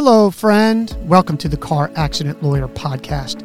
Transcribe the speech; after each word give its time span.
Hello, 0.00 0.30
friend. 0.30 0.96
Welcome 1.06 1.36
to 1.38 1.48
the 1.48 1.56
Car 1.56 1.90
Accident 1.96 2.40
Lawyer 2.40 2.68
Podcast. 2.68 3.42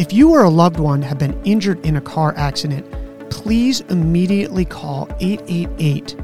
If 0.00 0.14
you 0.14 0.30
or 0.30 0.44
a 0.44 0.48
loved 0.48 0.80
one 0.80 1.02
have 1.02 1.18
been 1.18 1.38
injured 1.44 1.84
in 1.84 1.96
a 1.96 2.00
car 2.00 2.32
accident, 2.38 2.90
please 3.28 3.82
immediately 3.90 4.64
call 4.64 5.10
888 5.20 6.16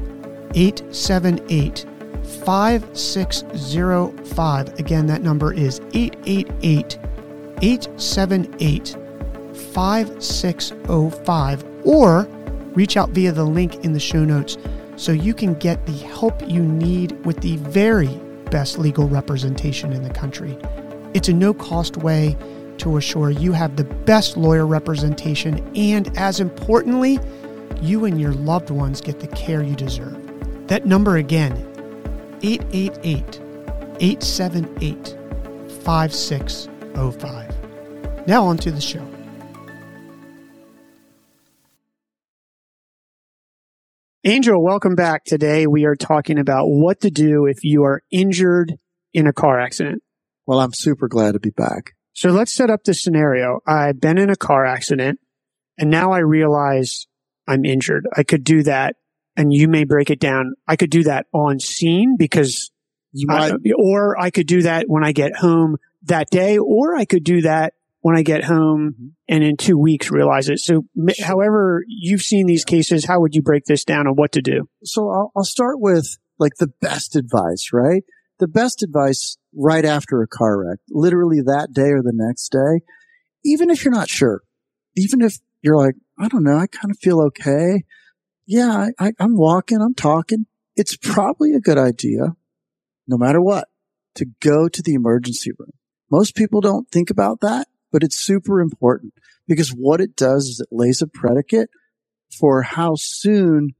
878 0.55 1.85
5605. 2.43 4.79
Again, 4.79 5.05
that 5.05 5.21
number 5.21 5.53
is 5.53 5.79
888 5.93 6.97
878 7.61 8.97
5605. 9.73 11.65
Or 11.83 12.23
reach 12.73 12.97
out 12.97 13.11
via 13.11 13.31
the 13.31 13.45
link 13.45 13.85
in 13.85 13.93
the 13.93 13.99
show 13.99 14.25
notes 14.25 14.57
so 14.95 15.11
you 15.11 15.35
can 15.35 15.53
get 15.53 15.85
the 15.85 15.93
help 15.93 16.41
you 16.49 16.63
need 16.63 17.23
with 17.27 17.39
the 17.41 17.57
very 17.57 18.19
best 18.49 18.77
legal 18.77 19.07
representation 19.07 19.93
in 19.93 20.03
the 20.03 20.09
country. 20.09 20.57
It's 21.13 21.29
a 21.29 21.33
no 21.33 21.53
cost 21.53 21.97
way 21.97 22.35
to 22.79 22.97
assure 22.97 23.29
you 23.29 23.53
have 23.53 23.75
the 23.75 23.83
best 23.83 24.37
lawyer 24.37 24.65
representation 24.65 25.67
and, 25.75 26.15
as 26.17 26.39
importantly, 26.39 27.19
you 27.81 28.05
and 28.05 28.19
your 28.19 28.33
loved 28.33 28.69
ones 28.69 29.01
get 29.01 29.19
the 29.19 29.27
care 29.27 29.63
you 29.63 29.75
deserve. 29.75 30.15
That 30.67 30.85
number 30.85 31.17
again, 31.17 31.53
888 32.43 33.41
878 33.99 35.17
5605. 35.83 38.27
Now, 38.27 38.45
on 38.45 38.57
to 38.57 38.71
the 38.71 38.81
show. 38.81 39.05
Angel, 44.27 44.61
welcome 44.61 44.93
back. 44.93 45.23
Today 45.23 45.67
we 45.67 45.85
are 45.85 45.95
talking 45.95 46.37
about 46.37 46.65
what 46.65 46.99
to 46.99 47.09
do 47.09 47.45
if 47.45 47.63
you 47.63 47.85
are 47.85 48.03
injured 48.11 48.73
in 49.13 49.25
a 49.25 49.31
car 49.31 49.57
accident. 49.57 50.03
Well, 50.45 50.59
I'm 50.59 50.73
super 50.73 51.07
glad 51.07 51.35
to 51.35 51.39
be 51.39 51.51
back. 51.51 51.93
So 52.11 52.31
let's 52.31 52.53
set 52.53 52.69
up 52.69 52.83
this 52.83 53.01
scenario. 53.01 53.61
I've 53.65 54.01
been 54.01 54.17
in 54.17 54.29
a 54.29 54.35
car 54.35 54.65
accident 54.65 55.21
and 55.77 55.89
now 55.89 56.11
I 56.11 56.17
realize 56.17 57.07
I'm 57.47 57.63
injured. 57.63 58.05
I 58.17 58.23
could 58.23 58.43
do 58.43 58.63
that 58.63 58.97
and 59.37 59.53
you 59.53 59.69
may 59.69 59.85
break 59.85 60.09
it 60.09 60.19
down. 60.19 60.55
I 60.67 60.75
could 60.75 60.89
do 60.89 61.03
that 61.03 61.27
on 61.31 61.61
scene 61.61 62.17
because 62.19 62.69
You 63.13 63.27
might, 63.27 63.53
I, 63.53 63.71
or 63.77 64.19
I 64.19 64.29
could 64.29 64.47
do 64.47 64.63
that 64.63 64.89
when 64.89 65.05
I 65.05 65.13
get 65.13 65.37
home 65.37 65.77
that 66.03 66.29
day, 66.29 66.57
or 66.57 66.97
I 66.97 67.05
could 67.05 67.23
do 67.23 67.43
that 67.43 67.75
when 68.07 68.15
I 68.15 68.23
get 68.23 68.45
home 68.45 68.93
mm-hmm. 68.93 69.07
and 69.27 69.43
in 69.43 69.57
two 69.57 69.77
weeks 69.77 70.09
realize 70.09 70.47
it. 70.47 70.59
So, 70.59 70.85
however 71.21 71.83
you've 71.89 72.21
seen 72.21 72.45
these 72.45 72.63
cases, 72.63 73.03
how 73.03 73.19
would 73.19 73.35
you 73.35 73.41
break 73.41 73.65
this 73.65 73.83
down 73.83 74.07
and 74.07 74.17
what 74.17 74.31
to 74.31 74.41
do? 74.41 74.69
so 74.85 75.09
I'll, 75.09 75.31
I'll 75.35 75.43
start 75.43 75.81
with 75.81 76.17
like 76.39 76.53
the 76.57 76.71
best 76.79 77.17
advice, 77.17 77.71
right? 77.73 78.03
The 78.39 78.47
best 78.47 78.81
advice 78.81 79.35
right 79.53 79.83
after 79.83 80.21
a 80.21 80.27
car 80.27 80.57
wreck, 80.57 80.79
literally 80.89 81.41
that 81.41 81.73
day 81.73 81.89
or 81.89 82.01
the 82.01 82.13
next 82.13 82.47
day, 82.49 82.85
even 83.43 83.69
if 83.69 83.83
you're 83.83 83.93
not 83.93 84.07
sure, 84.07 84.41
even 84.95 85.19
if 85.19 85.39
you're 85.61 85.75
like, 85.75 85.95
I 86.17 86.29
don't 86.29 86.45
know, 86.45 86.59
I 86.59 86.67
kind 86.67 86.91
of 86.91 86.97
feel 86.99 87.19
okay. 87.23 87.83
Yeah, 88.45 88.87
I, 88.97 89.07
I, 89.07 89.11
I'm 89.19 89.35
walking, 89.35 89.81
I'm 89.81 89.95
talking. 89.95 90.45
It's 90.77 90.95
probably 90.95 91.55
a 91.55 91.59
good 91.59 91.77
idea, 91.77 92.37
no 93.05 93.17
matter 93.17 93.41
what, 93.41 93.67
to 94.15 94.27
go 94.39 94.69
to 94.69 94.81
the 94.81 94.93
emergency 94.93 95.51
room. 95.59 95.71
Most 96.09 96.35
people 96.35 96.61
don't 96.61 96.89
think 96.89 97.09
about 97.09 97.41
that, 97.41 97.67
but 97.97 98.03
it's 98.03 98.19
super 98.19 98.61
important 98.61 99.11
because 99.47 99.69
what 99.69 99.99
it 99.99 100.15
does 100.15 100.45
is 100.45 100.59
it 100.59 100.67
lays 100.69 101.01
a 101.01 101.07
predicate 101.07 101.71
for 102.39 102.61
how 102.61 102.93
soon 102.93 103.71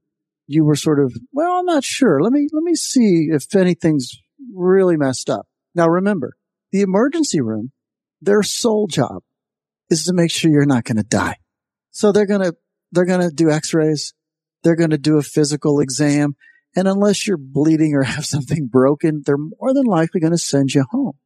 you 0.48 0.66
were 0.66 0.76
sort 0.76 1.00
of, 1.00 1.16
well, 1.32 1.60
I'm 1.60 1.68
not 1.68 1.84
sure. 1.84 2.20
Let 2.20 2.34
me, 2.34 2.48
let 2.52 2.64
me 2.64 2.73
see 2.73 3.28
if 3.30 3.56
anything's 3.56 4.20
really 4.56 4.98
messed 4.98 5.30
up. 5.30 5.45
Now 5.76 5.88
remember, 5.88 6.36
the 6.72 6.82
emergency 6.82 7.42
room, 7.42 7.72
their 8.20 8.42
sole 8.42 8.88
job 8.88 9.22
is 9.92 10.06
to 10.06 10.14
make 10.14 10.32
sure 10.32 10.50
you're 10.50 10.66
not 10.66 10.86
going 10.86 10.98
to 10.98 11.04
die. 11.04 11.36
So 11.92 12.12
they're 12.12 12.26
going 12.26 12.42
to, 12.42 12.56
they're 12.92 13.06
going 13.06 13.22
to 13.22 13.30
do 13.30 13.52
x-rays. 13.52 14.16
They're 14.64 14.76
going 14.76 14.89
to 14.89 14.98
do 14.98 15.20
a 15.20 15.22
physical 15.22 15.80
exam. 15.80 16.36
And 16.76 16.88
unless 16.88 17.27
you're 17.27 17.38
bleeding 17.38 17.94
or 17.94 18.02
have 18.02 18.26
something 18.26 18.66
broken, 18.66 19.22
they're 19.23 19.38
more 19.38 19.76
than 19.76 19.86
likely 19.86 20.22
going 20.22 20.33
to 20.33 20.39
send 20.39 20.73
you 20.73 20.86
home. 20.89 21.20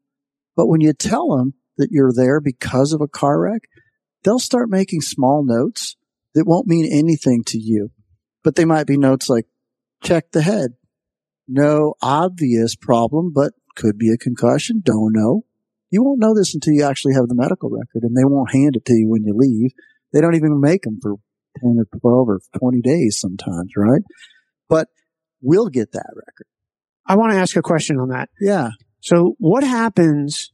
But 0.58 0.68
when 0.68 0.82
you 0.82 0.92
tell 0.92 1.38
them 1.38 1.54
that 1.78 1.90
you're 1.92 2.14
there 2.14 2.40
because 2.40 2.94
of 2.94 3.02
a 3.02 3.08
car 3.08 3.40
wreck, 3.40 3.62
they'll 4.24 4.40
start 4.40 4.70
making 4.70 5.02
small 5.02 5.44
notes 5.46 5.96
that 6.34 6.46
won't 6.48 6.68
mean 6.68 6.88
anything 6.92 7.44
to 7.48 7.58
you. 7.58 7.92
But 8.44 8.56
they 8.56 8.66
might 8.66 8.88
be 8.88 8.98
notes 8.98 9.30
like, 9.30 9.46
check 10.04 10.32
the 10.32 10.42
head. 10.42 10.72
No 11.48 11.96
obvious 12.02 12.76
problem, 12.76 13.32
but 13.34 13.54
could 13.76 13.98
be 13.98 14.12
a 14.12 14.18
concussion. 14.18 14.82
Don't 14.84 15.14
know. 15.14 15.44
You 15.90 16.04
won't 16.04 16.20
know 16.20 16.34
this 16.34 16.54
until 16.54 16.74
you 16.74 16.84
actually 16.84 17.14
have 17.14 17.28
the 17.28 17.36
medical 17.36 17.70
record 17.70 18.04
and 18.04 18.16
they 18.16 18.24
won't 18.24 18.54
hand 18.54 18.76
it 18.76 18.86
to 18.86 18.94
you 18.94 19.10
when 19.10 19.24
you 19.24 19.34
leave. 19.36 19.72
They 20.14 20.22
don't 20.22 20.36
even 20.36 20.60
make 20.60 20.84
them 20.84 21.00
for 21.02 21.16
10 21.60 21.78
or 21.78 22.00
12 22.00 22.30
or 22.30 22.40
20 22.58 22.82
days 22.82 23.20
sometimes, 23.20 23.72
right? 23.76 24.02
But 24.70 24.88
we'll 25.42 25.68
get 25.68 25.92
that 25.92 26.10
record. 26.16 26.48
I 27.06 27.16
want 27.16 27.34
to 27.34 27.40
ask 27.40 27.56
a 27.56 27.62
question 27.62 28.00
on 28.00 28.10
that. 28.10 28.30
Yeah. 28.40 28.70
So 29.02 29.36
what 29.38 29.64
happens? 29.64 30.52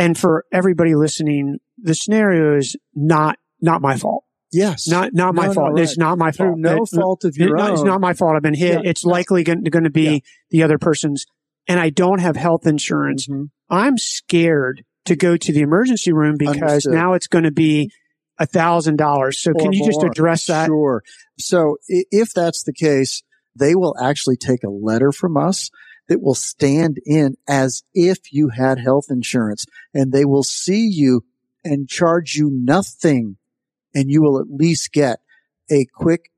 And 0.00 0.16
for 0.18 0.44
everybody 0.52 0.94
listening, 0.94 1.58
the 1.78 1.94
scenario 1.94 2.56
is 2.56 2.76
not, 2.94 3.38
not 3.60 3.82
my 3.82 3.96
fault. 3.96 4.24
Yes. 4.52 4.88
Not, 4.88 5.12
not 5.14 5.34
my 5.34 5.46
No, 5.46 5.52
fault. 5.54 5.72
right. 5.74 5.82
It's 5.82 5.96
not 5.98 6.18
my 6.18 6.30
through 6.32 6.48
fault. 6.48 6.58
no 6.58 6.82
It- 6.82 6.88
fault 6.88 7.24
of 7.24 7.34
it- 7.36 7.38
your 7.38 7.58
own. 7.60 7.72
It's 7.72 7.82
not 7.84 8.00
my 8.00 8.14
fault. 8.14 8.34
I've 8.36 8.42
been 8.42 8.54
hit. 8.54 8.82
Yeah. 8.84 8.90
It's 8.90 9.04
likely 9.04 9.44
going 9.44 9.62
to 9.84 9.90
be 9.90 10.02
Yeah. 10.02 10.18
the 10.50 10.62
other 10.64 10.78
person's. 10.78 11.24
And 11.68 11.78
I 11.78 11.90
don't 11.90 12.18
have 12.20 12.34
health 12.36 12.66
insurance. 12.66 13.28
Mhm. 13.28 13.50
I'm 13.68 13.96
scared 13.98 14.82
to 15.04 15.14
go 15.14 15.36
to 15.36 15.52
the 15.52 15.60
emergency 15.60 16.12
room 16.12 16.36
because 16.36 16.60
Understood. 16.62 16.92
now 16.94 17.12
it's 17.12 17.28
going 17.28 17.44
to 17.44 17.52
be 17.52 17.90
a 18.38 18.46
thousand 18.46 18.96
dollars. 18.96 19.40
So 19.40 19.52
can 19.52 19.68
or 19.68 19.72
you 19.74 19.84
just 19.84 20.02
address 20.02 20.46
that? 20.46 20.66
Sure. 20.66 21.02
So 21.38 21.76
if 21.88 22.32
that's 22.34 22.62
the 22.64 22.72
case, 22.72 23.22
they 23.54 23.74
will 23.74 23.94
actually 24.00 24.36
take 24.36 24.64
a 24.64 24.70
letter 24.70 25.12
from 25.12 25.36
us 25.36 25.70
that 26.10 26.20
will 26.20 26.34
stand 26.34 26.98
in 27.06 27.36
as 27.48 27.84
if 27.94 28.32
you 28.32 28.48
had 28.48 28.80
health 28.80 29.06
insurance 29.08 29.64
and 29.94 30.12
they 30.12 30.24
will 30.24 30.42
see 30.42 30.86
you 30.86 31.24
and 31.64 31.88
charge 31.88 32.34
you 32.34 32.50
nothing 32.52 33.36
and 33.94 34.10
you 34.10 34.20
will 34.20 34.40
at 34.40 34.50
least 34.50 34.92
get 34.92 35.20
a 35.70 35.86
quick 35.94 36.32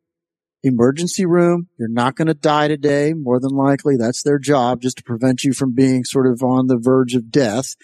emergency 0.62 1.24
room. 1.24 1.68
You're 1.78 1.88
not 1.88 2.16
going 2.16 2.28
to 2.28 2.34
die 2.34 2.68
today, 2.68 3.14
more 3.14 3.40
than 3.40 3.50
likely. 3.50 3.96
That's 3.96 4.22
their 4.22 4.38
job, 4.38 4.82
just 4.82 4.98
to 4.98 5.02
prevent 5.02 5.42
you 5.42 5.54
from 5.54 5.74
being 5.74 6.04
sort 6.04 6.26
of 6.26 6.42
on 6.42 6.66
the 6.66 6.78
verge 6.78 7.14
of 7.14 7.30
death. 7.30 7.74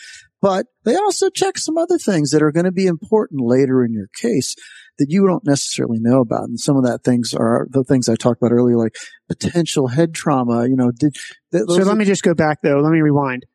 But 0.42 0.66
they 0.84 0.94
also 0.94 1.30
check 1.30 1.56
some 1.56 1.78
other 1.78 1.98
things 1.98 2.30
that 2.30 2.42
are 2.42 2.52
going 2.52 2.66
to 2.66 2.70
be 2.72 2.86
important 2.86 3.40
later 3.40 3.82
in 3.82 3.94
your 3.94 4.08
case 4.14 4.54
that 4.98 5.06
you 5.08 5.26
don't 5.26 5.44
necessarily 5.46 5.98
know 6.00 6.20
about. 6.20 6.44
And 6.44 6.58
some 6.60 6.76
of 6.76 6.84
that 6.84 7.04
things 7.04 7.32
are 7.34 7.66
the 7.70 7.84
things 7.84 8.08
I 8.08 8.16
talked 8.16 8.42
about 8.42 8.52
earlier, 8.52 8.76
like 8.76 8.94
potential 9.28 9.88
head 9.88 10.14
trauma. 10.14 10.66
You 10.68 10.76
know, 10.76 10.90
did 10.90 11.14
th- 11.52 11.64
So 11.68 11.74
let 11.74 11.86
are- 11.88 11.94
me 11.96 12.04
just 12.04 12.22
go 12.22 12.34
back 12.34 12.58
though. 12.62 12.78
Let 12.80 12.90
me 12.92 13.00
rewind 13.00 13.46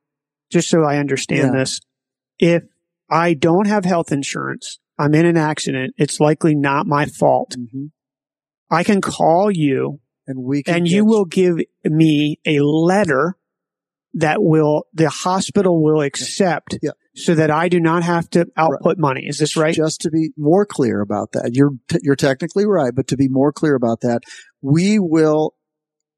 just 0.51 0.69
so 0.69 0.83
I 0.83 0.97
understand 0.97 1.53
Yeah. 1.53 1.59
this. 1.59 1.79
If 2.39 2.63
I 3.09 3.33
don't 3.33 3.67
have 3.67 3.85
health 3.85 4.11
insurance, 4.11 4.79
I'm 4.97 5.13
in 5.15 5.25
an 5.25 5.37
accident. 5.37 5.93
It's 5.97 6.19
likely 6.19 6.55
not 6.55 6.87
my 6.87 7.05
fault. 7.05 7.55
Mhm. 7.57 7.91
I 8.69 8.83
can 8.83 9.01
call 9.01 9.51
you 9.51 9.99
and 10.25 10.43
we 10.43 10.63
can 10.63 10.75
and 10.75 10.87
you 10.87 11.05
will 11.05 11.25
give 11.25 11.57
me 11.83 12.39
a 12.45 12.59
letter 12.61 13.35
that 14.15 14.41
will, 14.43 14.85
the 14.93 15.09
hospital 15.09 15.83
will 15.83 16.01
accept 16.01 16.77
Yeah. 16.81 16.91
so 17.15 17.35
that 17.35 17.49
I 17.49 17.67
do 17.69 17.79
not 17.79 18.03
have 18.03 18.29
to 18.31 18.45
output 18.57 18.97
money. 18.97 19.25
Is 19.27 19.37
this 19.39 19.55
right? 19.57 19.73
Just 19.73 20.01
to 20.01 20.11
be 20.11 20.31
more 20.37 20.65
clear 20.65 21.01
about 21.01 21.31
that, 21.33 21.51
you're 21.53 21.71
t- 21.87 21.99
you're 22.03 22.15
technically 22.15 22.65
right, 22.65 22.93
but 22.93 23.07
to 23.07 23.17
be 23.17 23.27
more 23.27 23.51
clear 23.51 23.75
about 23.75 24.01
that, 24.01 24.21
we 24.61 24.99
will 24.99 25.55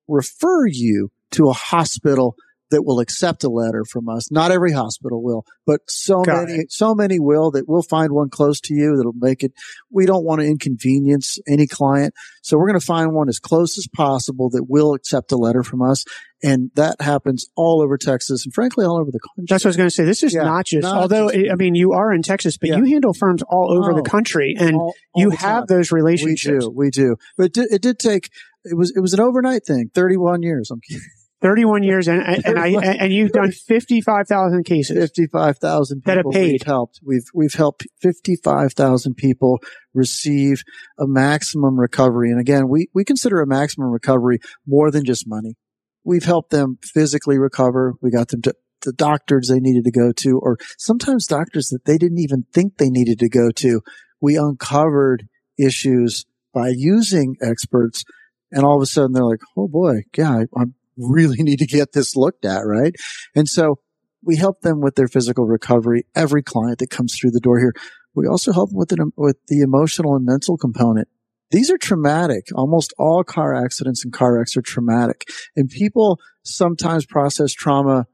refer 0.07 0.67
you 0.67 1.11
to 1.31 1.49
a 1.49 1.53
hospital 1.53 2.35
that 2.71 2.83
will 2.83 2.99
accept 2.99 3.43
a 3.43 3.49
letter 3.49 3.83
from 3.85 4.09
us. 4.09 4.31
Not 4.31 4.51
every 4.51 4.71
hospital 4.71 5.21
will, 5.23 5.45
but 5.67 5.81
so 5.87 6.23
Got 6.23 6.47
many, 6.47 6.65
so 6.69 6.95
many 6.95 7.19
will 7.19 7.51
that 7.51 7.67
we'll 7.67 7.83
find 7.83 8.11
one 8.11 8.29
close 8.29 8.59
to 8.61 8.73
you 8.73 8.95
that'll 8.97 9.13
make 9.13 9.43
it. 9.43 9.53
We 9.91 10.05
don't 10.05 10.25
want 10.25 10.41
to 10.41 10.47
inconvenience 10.47 11.37
any 11.47 11.67
client. 11.67 12.13
So 12.41 12.57
we're 12.57 12.67
going 12.67 12.79
to 12.79 12.85
find 12.85 13.13
one 13.13 13.29
as 13.29 13.39
close 13.39 13.77
as 13.77 13.87
possible 13.95 14.49
that 14.51 14.65
will 14.67 14.93
accept 14.93 15.31
a 15.31 15.37
letter 15.37 15.63
from 15.63 15.81
us. 15.81 16.05
And 16.43 16.69
that 16.75 16.99
happens 17.01 17.47
all 17.55 17.81
over 17.81 17.97
Texas 17.97 18.45
and 18.45 18.53
frankly, 18.53 18.85
all 18.85 18.97
over 18.99 19.09
the 19.11 19.19
country. 19.19 19.45
That's 19.47 19.63
what 19.63 19.69
I 19.69 19.71
was 19.71 19.77
going 19.77 19.89
to 19.89 19.95
say. 19.95 20.03
This 20.03 20.21
is 20.23 20.33
Yeah, 20.33 20.43
not 20.43 20.65
just, 20.65 20.83
not 20.83 20.97
although, 20.97 21.29
just- 21.31 21.51
I 21.51 21.55
mean, 21.55 21.75
you 21.75 21.93
are 21.93 22.11
in 22.13 22.21
Texas, 22.21 22.57
but 22.57 22.69
Yeah. 22.69 22.77
you 22.77 22.83
handle 22.85 23.13
firms 23.13 23.41
all 23.43 23.71
over 23.71 23.93
Oh, 23.93 23.95
the 23.95 24.07
country 24.07 24.55
and 24.59 24.75
All- 24.75 24.93
all 25.13 25.21
you 25.21 25.29
have 25.31 25.39
time. 25.39 25.65
those 25.67 25.91
We 25.91 25.97
relationships. 25.97 26.65
do, 26.65 26.71
we 26.71 26.89
do. 26.89 27.15
But 27.37 27.45
it 27.47 27.53
did, 27.53 27.67
it 27.71 27.81
did 27.81 27.99
take. 27.99 28.29
It 28.63 28.75
was 28.75 28.91
it 28.95 28.99
was 28.99 29.13
an 29.13 29.19
overnight 29.19 29.65
thing. 29.65 29.89
Thirty 29.93 30.17
one 30.17 30.41
years. 30.41 30.69
I'm 30.71 30.79
kidding. 30.81 31.01
31 31.45 31.83
years 31.83 32.07
and, 32.07 32.21
and, 32.21 32.45
and 32.45 32.59
I, 32.59 32.67
and 32.69 33.13
you've 33.13 33.31
done 33.31 33.51
55,000 33.51 34.63
cases. 34.63 34.97
Fifty 34.97 35.27
five 35.27 35.57
thousand 35.59 36.01
That 36.05 36.17
have 36.17 36.23
people 36.23 36.31
paid. 36.31 36.51
we've 36.53 36.61
helped. 36.63 36.99
We've 37.03 37.25
we've 37.33 37.53
helped 37.53 37.85
fifty 38.01 38.35
five 38.35 38.73
thousand 38.73 39.15
people 39.15 39.59
receive 39.93 40.63
a 40.99 41.05
maximum 41.05 41.79
recovery. 41.79 42.31
And 42.31 42.39
again, 42.39 42.67
we 42.67 42.87
we 42.93 43.03
consider 43.05 43.41
a 43.41 43.47
maximum 43.47 43.89
recovery 43.89 44.39
more 44.65 44.89
than 44.89 45.05
just 45.05 45.27
money. 45.27 45.55
We've 46.03 46.23
helped 46.23 46.49
them 46.49 46.79
physically 46.83 47.37
recover. 47.37 47.93
We 48.01 48.09
got 48.11 48.29
them 48.29 48.41
to 48.43 48.55
the 48.81 48.93
doctors 48.93 49.47
they 49.47 49.59
needed 49.59 49.83
to 49.85 49.91
go 49.91 50.11
to, 50.11 50.39
or 50.39 50.57
sometimes 50.77 51.27
doctors 51.27 51.69
that 51.69 51.85
they 51.85 51.97
didn't 51.97 52.19
even 52.19 52.45
think 52.53 52.77
they 52.77 52.89
needed 52.89 53.19
to 53.19 53.29
go 53.29 53.51
to. 53.51 53.81
We 54.19 54.37
uncovered 54.37 55.27
issues 55.59 56.25
by 56.53 56.69
using 56.75 57.35
experts. 57.41 58.03
And 58.51 58.63
all 58.63 58.77
of 58.77 58.81
a 58.81 58.85
sudden 58.85 59.11
they're 59.11 59.25
like, 59.25 59.41
Oh 59.57 59.67
boy, 59.67 60.03
yeah, 60.17 60.31
I, 60.31 60.61
I 60.61 60.65
really 60.97 61.37
need 61.43 61.59
to 61.59 61.67
get 61.67 61.93
this 61.93 62.15
looked 62.15 62.45
at. 62.45 62.61
Right. 62.61 62.95
And 63.35 63.47
so 63.47 63.79
we 64.23 64.37
help 64.37 64.61
them 64.61 64.81
with 64.81 64.95
their 64.95 65.07
physical 65.07 65.45
recovery. 65.45 66.05
Every 66.15 66.41
client 66.41 66.79
that 66.79 66.89
comes 66.89 67.15
through 67.15 67.31
the 67.31 67.39
door 67.39 67.59
here, 67.59 67.73
we 68.15 68.27
also 68.27 68.51
help 68.51 68.69
them 68.69 68.79
with, 68.79 68.89
the 68.89 69.11
with 69.15 69.37
the 69.47 69.61
emotional 69.61 70.15
and 70.15 70.25
mental 70.25 70.57
component. 70.57 71.07
These 71.51 71.69
are 71.69 71.77
traumatic. 71.77 72.47
Almost 72.55 72.93
all 72.97 73.23
car 73.23 73.53
accidents 73.53 74.03
and 74.03 74.11
car 74.11 74.37
wrecks 74.37 74.57
are 74.57 74.61
traumatic. 74.61 75.25
And 75.55 75.69
people 75.69 76.19
sometimes 76.43 77.05
process 77.05 77.53
trauma 77.53 78.07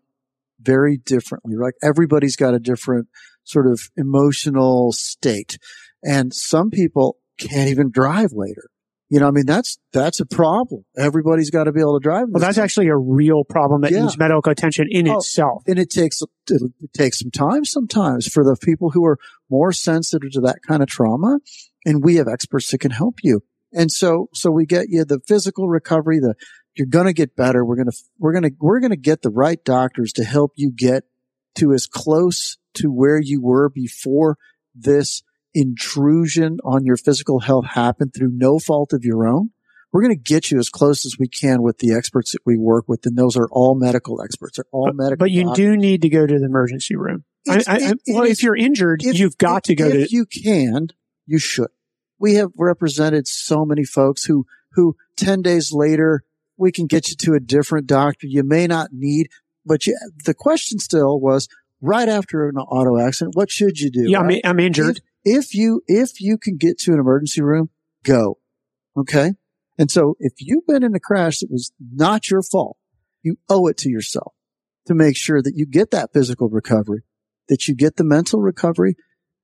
very 0.60 0.98
differently. 0.98 1.56
Like 1.56 1.76
everybody's 1.82 2.36
got 2.36 2.54
a 2.54 2.60
different 2.60 3.08
sort 3.44 3.68
of 3.68 3.90
emotional 3.96 4.92
state. 4.92 5.58
And 6.04 6.34
some 6.34 6.70
people 6.72 7.18
can't 7.40 7.70
even 7.70 7.90
drive 7.90 8.32
later. 8.34 8.71
You 9.12 9.20
know, 9.20 9.28
I 9.28 9.32
mean, 9.32 9.46
that's, 9.46 9.78
that's 9.92 10.22
a 10.22 10.26
problem. 10.26 10.86
Everybody's 10.98 11.50
got 11.50 11.66
to 11.66 11.74
be 11.74 11.82
able 11.82 12.00
to 12.00 12.02
drive. 12.02 12.28
Well, 12.30 12.40
that's 12.40 12.58
actually 12.58 12.88
a 12.88 12.96
real 12.96 13.44
problem 13.44 13.82
that 13.82 13.92
yeah. 13.92 14.04
needs 14.04 14.18
medical 14.18 14.50
attention 14.50 14.88
in 14.90 15.10
oh, 15.10 15.18
itself. 15.18 15.64
And 15.68 15.78
it 15.78 15.90
takes, 15.90 16.22
it 16.48 16.94
takes 16.94 17.20
some 17.20 17.30
time 17.30 17.66
sometimes 17.66 18.28
for 18.28 18.46
the 18.46 18.56
people 18.56 18.92
who 18.92 19.06
are 19.06 19.18
more 19.50 19.74
sensitive 19.74 20.32
to 20.32 20.40
that 20.42 20.60
kind 20.66 20.82
of 20.82 20.88
trauma. 20.88 21.40
And 21.86 22.02
we 22.02 22.16
have 22.16 22.30
experts 22.30 22.72
that 22.72 22.78
can 22.78 22.92
help 22.92 23.16
you. 23.22 23.42
And 23.74 23.92
so, 23.92 24.30
so 24.34 24.50
we 24.50 24.66
get 24.66 24.88
you 24.88 25.04
the 25.04 25.20
physical 25.28 25.68
recovery, 25.68 26.20
the, 26.20 26.36
you're 26.76 26.88
going 26.88 27.08
to 27.08 27.14
get 27.14 27.36
better. 27.36 27.66
We're 27.66 27.76
going 27.76 27.92
to, 27.92 27.98
we're 28.18 28.32
going 28.32 28.44
to, 28.44 28.52
we're 28.62 28.80
going 28.80 28.92
to 28.92 28.96
get 28.96 29.24
the 29.24 29.30
right 29.30 29.62
doctors 29.66 30.14
to 30.14 30.24
help 30.24 30.54
you 30.56 30.72
get 30.72 31.04
to 31.56 31.74
as 31.74 31.86
close 31.86 32.58
to 32.76 32.88
where 32.88 33.20
you 33.22 33.42
were 33.42 33.68
before 33.68 34.38
this 34.74 35.22
intrusion 35.54 36.60
on 36.64 36.86
your 36.86 36.98
physical 36.98 37.40
health 37.40 37.66
happen 37.66 38.10
through 38.10 38.32
no 38.34 38.60
fault 38.60 38.94
of 38.94 39.04
your 39.04 39.28
own, 39.28 39.52
we're 39.92 40.02
going 40.02 40.16
to 40.16 40.22
get 40.22 40.52
you 40.52 40.60
as 40.60 40.70
close 40.70 41.06
as 41.06 41.18
we 41.20 41.28
can 41.28 41.62
with 41.62 41.80
the 41.80 41.94
experts 41.94 42.32
that 42.32 42.40
we 42.46 42.58
work 42.58 42.86
with. 42.88 43.06
And 43.06 43.18
those 43.18 43.36
are 43.36 43.48
all 43.52 43.76
medical 43.76 44.22
experts. 44.22 44.58
They're 44.58 44.66
all 44.72 44.88
but, 44.88 44.96
medical. 44.96 45.18
But 45.18 45.32
you 45.32 45.44
doctors. 45.44 45.58
do 45.58 45.78
need 45.78 46.02
to 46.04 46.10
go 46.10 46.26
to 46.26 46.40
the 46.40 46.46
emergency 46.46 46.96
room. 46.96 47.26
I, 47.48 47.64
I, 47.68 47.78
it, 47.78 48.00
well, 48.08 48.24
if 48.24 48.44
you're 48.44 48.56
injured, 48.56 49.04
if, 49.04 49.18
you've 49.18 49.38
got 49.38 49.58
if, 49.58 49.64
to 49.64 49.76
go 49.76 49.88
if 49.88 49.94
to. 49.94 50.02
If 50.02 50.12
you 50.12 50.26
can, 50.26 50.88
you 51.26 51.40
should. 51.40 51.70
We 52.20 52.36
have 52.36 52.52
represented 52.58 53.28
so 53.28 53.66
many 53.66 53.84
folks 53.84 54.26
who, 54.26 54.46
who 54.74 54.96
10 55.18 55.42
days 55.42 55.74
later, 55.74 56.24
we 56.56 56.72
can 56.72 56.86
get 56.86 57.10
you 57.10 57.16
to 57.16 57.34
a 57.34 57.40
different 57.40 57.88
doctor. 57.88 58.28
You 58.28 58.44
may 58.44 58.68
not 58.68 58.90
need, 58.94 59.30
but 59.66 59.88
you, 59.88 59.98
the 60.24 60.36
question 60.36 60.78
still 60.78 61.20
was 61.20 61.50
right 61.82 62.08
after 62.08 62.48
an 62.48 62.58
auto 62.58 63.00
accident, 63.04 63.36
what 63.36 63.50
should 63.50 63.80
you 63.80 63.90
do? 63.90 64.10
Yeah, 64.10 64.20
right? 64.20 64.40
I'm, 64.44 64.52
I'm 64.52 64.60
injured 64.60 65.02
if 65.24 65.54
you, 65.54 65.82
if 65.88 66.20
you 66.20 66.38
can 66.38 66.58
get 66.58 66.80
to 66.80 66.94
an 66.94 67.00
emergency 67.00 67.42
room, 67.42 67.70
go. 68.04 68.40
Okay. 68.98 69.34
And 69.78 69.90
so 69.90 70.16
if 70.20 70.34
you've 70.40 70.68
been 70.68 70.84
in 70.84 70.96
a 70.96 71.00
crash 71.00 71.40
that 71.40 71.50
was 71.50 71.72
not 71.94 72.30
your 72.30 72.42
fault, 72.42 72.78
you 73.24 73.38
owe 73.50 73.68
it 73.68 73.78
to 73.78 73.90
yourself 73.90 74.34
to 74.88 74.94
make 74.94 75.16
sure 75.16 75.42
that 75.42 75.54
you 75.56 75.66
get 75.66 75.92
that 75.92 76.12
physical 76.14 76.50
recovery, 76.50 77.04
that 77.50 77.68
you 77.68 77.76
get 77.76 77.96
the 77.96 78.04
mental 78.04 78.42
recovery, 78.42 78.96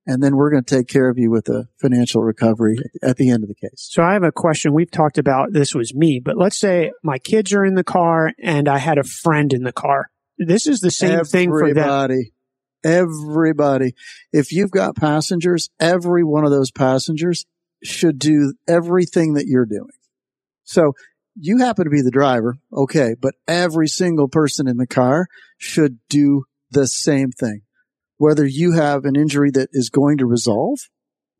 and 0.06 0.22
then 0.22 0.36
we're 0.36 0.50
going 0.50 0.64
to 0.64 0.76
take 0.76 0.88
care 0.88 1.08
of 1.10 1.18
you 1.18 1.30
with 1.30 1.48
a 1.48 1.68
financial 1.80 2.22
recovery 2.22 2.78
at 3.02 3.18
the 3.18 3.30
end 3.30 3.44
of 3.44 3.48
the 3.48 3.54
case. 3.54 3.88
So 3.90 4.02
I 4.02 4.14
have 4.14 4.22
a 4.22 4.32
question. 4.32 4.72
We've 4.72 4.90
talked 4.90 5.18
about 5.18 5.52
this 5.52 5.74
was 5.74 5.94
me, 5.94 6.18
but 6.18 6.36
let's 6.36 6.58
say 6.58 6.92
my 7.02 7.18
kids 7.18 7.52
are 7.52 7.64
in 7.64 7.74
the 7.74 7.84
car 7.84 8.32
and 8.42 8.68
I 8.68 8.78
had 8.78 8.96
a 8.98 9.04
friend 9.04 9.52
in 9.52 9.64
the 9.64 9.72
car. 9.72 10.10
This 10.38 10.66
is 10.66 10.80
the 10.80 10.90
same 10.90 11.10
Everybody. 11.10 11.30
thing 11.30 11.50
for 11.50 11.74
them. 11.74 11.84
Everybody. 12.84 13.94
If 14.32 14.52
you've 14.52 14.70
got 14.70 14.96
passengers, 14.96 15.70
every 15.80 16.24
one 16.24 16.44
of 16.44 16.50
those 16.50 16.70
passengers 16.70 17.44
should 17.82 18.18
do 18.18 18.54
everything 18.66 19.34
that 19.34 19.46
you're 19.46 19.66
doing. 19.66 19.90
So 20.64 20.92
you 21.34 21.58
happen 21.58 21.84
to 21.84 21.90
be 21.90 22.02
the 22.02 22.10
driver. 22.10 22.56
Okay. 22.72 23.14
But 23.20 23.34
every 23.46 23.88
single 23.88 24.28
person 24.28 24.68
in 24.68 24.76
the 24.76 24.86
car 24.86 25.26
should 25.56 25.98
do 26.08 26.44
the 26.70 26.86
same 26.86 27.30
thing. 27.30 27.62
Whether 28.16 28.44
you 28.44 28.72
have 28.72 29.04
an 29.04 29.16
injury 29.16 29.50
that 29.52 29.68
is 29.72 29.90
going 29.90 30.18
to 30.18 30.26
resolve 30.26 30.80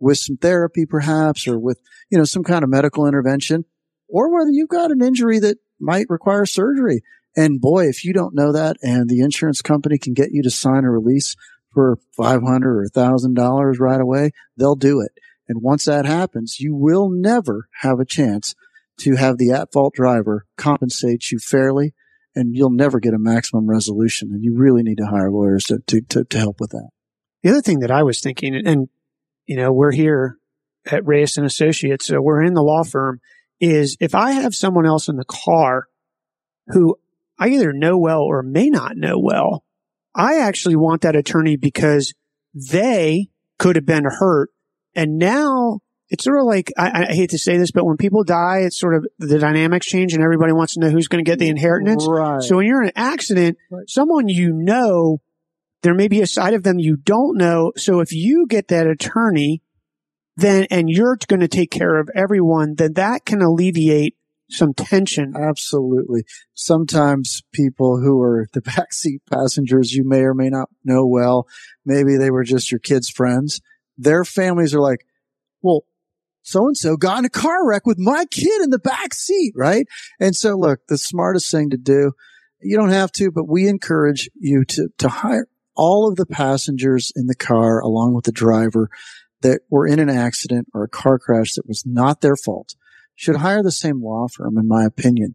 with 0.00 0.18
some 0.18 0.36
therapy, 0.36 0.86
perhaps, 0.86 1.48
or 1.48 1.58
with, 1.58 1.80
you 2.10 2.18
know, 2.18 2.24
some 2.24 2.44
kind 2.44 2.62
of 2.62 2.70
medical 2.70 3.06
intervention, 3.06 3.64
or 4.08 4.32
whether 4.32 4.50
you've 4.50 4.68
got 4.68 4.92
an 4.92 5.02
injury 5.02 5.40
that 5.40 5.58
might 5.80 6.06
require 6.08 6.46
surgery. 6.46 7.02
And 7.38 7.60
boy, 7.60 7.86
if 7.86 8.04
you 8.04 8.12
don't 8.12 8.34
know 8.34 8.50
that 8.50 8.78
and 8.82 9.08
the 9.08 9.20
insurance 9.20 9.62
company 9.62 9.96
can 9.96 10.12
get 10.12 10.32
you 10.32 10.42
to 10.42 10.50
sign 10.50 10.82
a 10.82 10.90
release 10.90 11.36
for 11.72 11.96
500 12.16 12.42
or 12.68 12.84
$1,000 12.92 13.78
right 13.78 14.00
away, 14.00 14.32
they'll 14.56 14.74
do 14.74 15.00
it. 15.00 15.12
And 15.48 15.62
once 15.62 15.84
that 15.84 16.04
happens, 16.04 16.58
you 16.58 16.74
will 16.74 17.08
never 17.08 17.68
have 17.82 18.00
a 18.00 18.04
chance 18.04 18.56
to 19.02 19.14
have 19.14 19.38
the 19.38 19.52
at 19.52 19.72
fault 19.72 19.94
driver 19.94 20.46
compensate 20.56 21.30
you 21.30 21.38
fairly 21.38 21.94
and 22.34 22.56
you'll 22.56 22.72
never 22.72 22.98
get 22.98 23.14
a 23.14 23.20
maximum 23.20 23.70
resolution. 23.70 24.30
And 24.32 24.42
you 24.42 24.56
really 24.58 24.82
need 24.82 24.98
to 24.98 25.06
hire 25.06 25.30
lawyers 25.30 25.62
to, 25.66 25.78
to, 25.86 26.00
to, 26.08 26.24
to 26.24 26.38
help 26.38 26.58
with 26.58 26.70
that. 26.70 26.88
The 27.44 27.50
other 27.50 27.62
thing 27.62 27.78
that 27.80 27.92
I 27.92 28.02
was 28.02 28.20
thinking, 28.20 28.56
and, 28.66 28.88
you 29.46 29.56
know, 29.56 29.72
we're 29.72 29.92
here 29.92 30.38
at 30.90 31.06
Reyes 31.06 31.36
and 31.36 31.46
Associates, 31.46 32.06
so 32.06 32.20
we're 32.20 32.42
in 32.42 32.54
the 32.54 32.62
law 32.62 32.82
firm, 32.82 33.20
is 33.60 33.96
if 34.00 34.16
I 34.16 34.32
have 34.32 34.56
someone 34.56 34.86
else 34.86 35.08
in 35.08 35.14
the 35.14 35.24
car 35.24 35.86
who 36.66 36.98
I 37.38 37.48
either 37.48 37.72
know 37.72 37.98
well 37.98 38.22
or 38.22 38.42
may 38.42 38.68
not 38.68 38.96
know 38.96 39.18
well. 39.18 39.64
I 40.14 40.38
actually 40.38 40.76
want 40.76 41.02
that 41.02 41.16
attorney 41.16 41.56
because 41.56 42.14
they 42.54 43.28
could 43.58 43.76
have 43.76 43.86
been 43.86 44.04
hurt. 44.04 44.50
And 44.94 45.18
now 45.18 45.80
it's 46.10 46.24
sort 46.24 46.40
of 46.40 46.46
like, 46.46 46.72
I, 46.76 47.06
I, 47.08 47.14
hate 47.14 47.30
to 47.30 47.38
say 47.38 47.58
this, 47.58 47.70
but 47.70 47.84
when 47.84 47.98
people 47.98 48.24
die, 48.24 48.60
it's 48.62 48.78
sort 48.78 48.94
of 48.94 49.06
the 49.18 49.38
dynamics 49.38 49.86
change 49.86 50.14
and 50.14 50.22
everybody 50.22 50.52
wants 50.52 50.74
to 50.74 50.80
know 50.80 50.90
who's 50.90 51.08
going 51.08 51.24
to 51.24 51.30
get 51.30 51.38
the 51.38 51.48
inheritance. 51.48 52.06
Right. 52.08 52.42
So 52.42 52.56
when 52.56 52.66
you're 52.66 52.82
in 52.82 52.88
an 52.88 52.94
accident, 52.96 53.58
right. 53.70 53.88
someone 53.88 54.28
you 54.28 54.52
know, 54.52 55.20
there 55.82 55.94
may 55.94 56.08
be 56.08 56.22
a 56.22 56.26
side 56.26 56.54
of 56.54 56.62
them 56.62 56.78
you 56.78 56.96
don't 56.96 57.36
know. 57.36 57.72
So 57.76 58.00
if 58.00 58.12
you 58.12 58.46
get 58.48 58.68
that 58.68 58.86
attorney, 58.86 59.62
then, 60.36 60.66
and 60.70 60.88
you're 60.88 61.18
going 61.28 61.40
to 61.40 61.48
take 61.48 61.70
care 61.70 61.96
of 61.96 62.08
everyone, 62.14 62.76
then 62.76 62.94
that 62.94 63.24
can 63.24 63.42
alleviate 63.42 64.16
some 64.50 64.74
tension. 64.74 65.34
Absolutely. 65.36 66.24
Sometimes 66.54 67.42
people 67.52 68.00
who 68.00 68.20
are 68.22 68.48
the 68.52 68.60
backseat 68.62 69.20
passengers 69.30 69.92
you 69.92 70.04
may 70.04 70.20
or 70.20 70.34
may 70.34 70.48
not 70.48 70.68
know 70.84 71.06
well, 71.06 71.46
maybe 71.84 72.16
they 72.16 72.30
were 72.30 72.44
just 72.44 72.70
your 72.70 72.80
kids' 72.80 73.10
friends. 73.10 73.60
Their 73.96 74.24
families 74.24 74.74
are 74.74 74.80
like, 74.80 75.04
well, 75.62 75.84
so 76.42 76.66
and 76.66 76.76
so 76.76 76.96
got 76.96 77.18
in 77.18 77.24
a 77.24 77.30
car 77.30 77.66
wreck 77.66 77.84
with 77.84 77.98
my 77.98 78.24
kid 78.30 78.62
in 78.62 78.70
the 78.70 78.78
back 78.78 79.12
seat, 79.12 79.52
right? 79.54 79.86
And 80.18 80.34
so 80.34 80.56
look, 80.56 80.80
the 80.88 80.96
smartest 80.96 81.50
thing 81.50 81.70
to 81.70 81.76
do, 81.76 82.12
you 82.60 82.76
don't 82.76 82.90
have 82.90 83.12
to, 83.12 83.30
but 83.30 83.48
we 83.48 83.68
encourage 83.68 84.30
you 84.34 84.64
to, 84.64 84.88
to 84.98 85.08
hire 85.08 85.48
all 85.74 86.08
of 86.08 86.16
the 86.16 86.26
passengers 86.26 87.12
in 87.14 87.26
the 87.26 87.34
car 87.34 87.80
along 87.80 88.14
with 88.14 88.24
the 88.24 88.32
driver 88.32 88.88
that 89.42 89.60
were 89.70 89.86
in 89.86 89.98
an 89.98 90.08
accident 90.08 90.68
or 90.74 90.84
a 90.84 90.88
car 90.88 91.18
crash 91.18 91.54
that 91.54 91.68
was 91.68 91.84
not 91.86 92.20
their 92.20 92.36
fault 92.36 92.74
should 93.18 93.36
hire 93.36 93.64
the 93.64 93.72
same 93.72 94.00
law 94.00 94.28
firm, 94.28 94.56
in 94.56 94.68
my 94.68 94.84
opinion. 94.84 95.34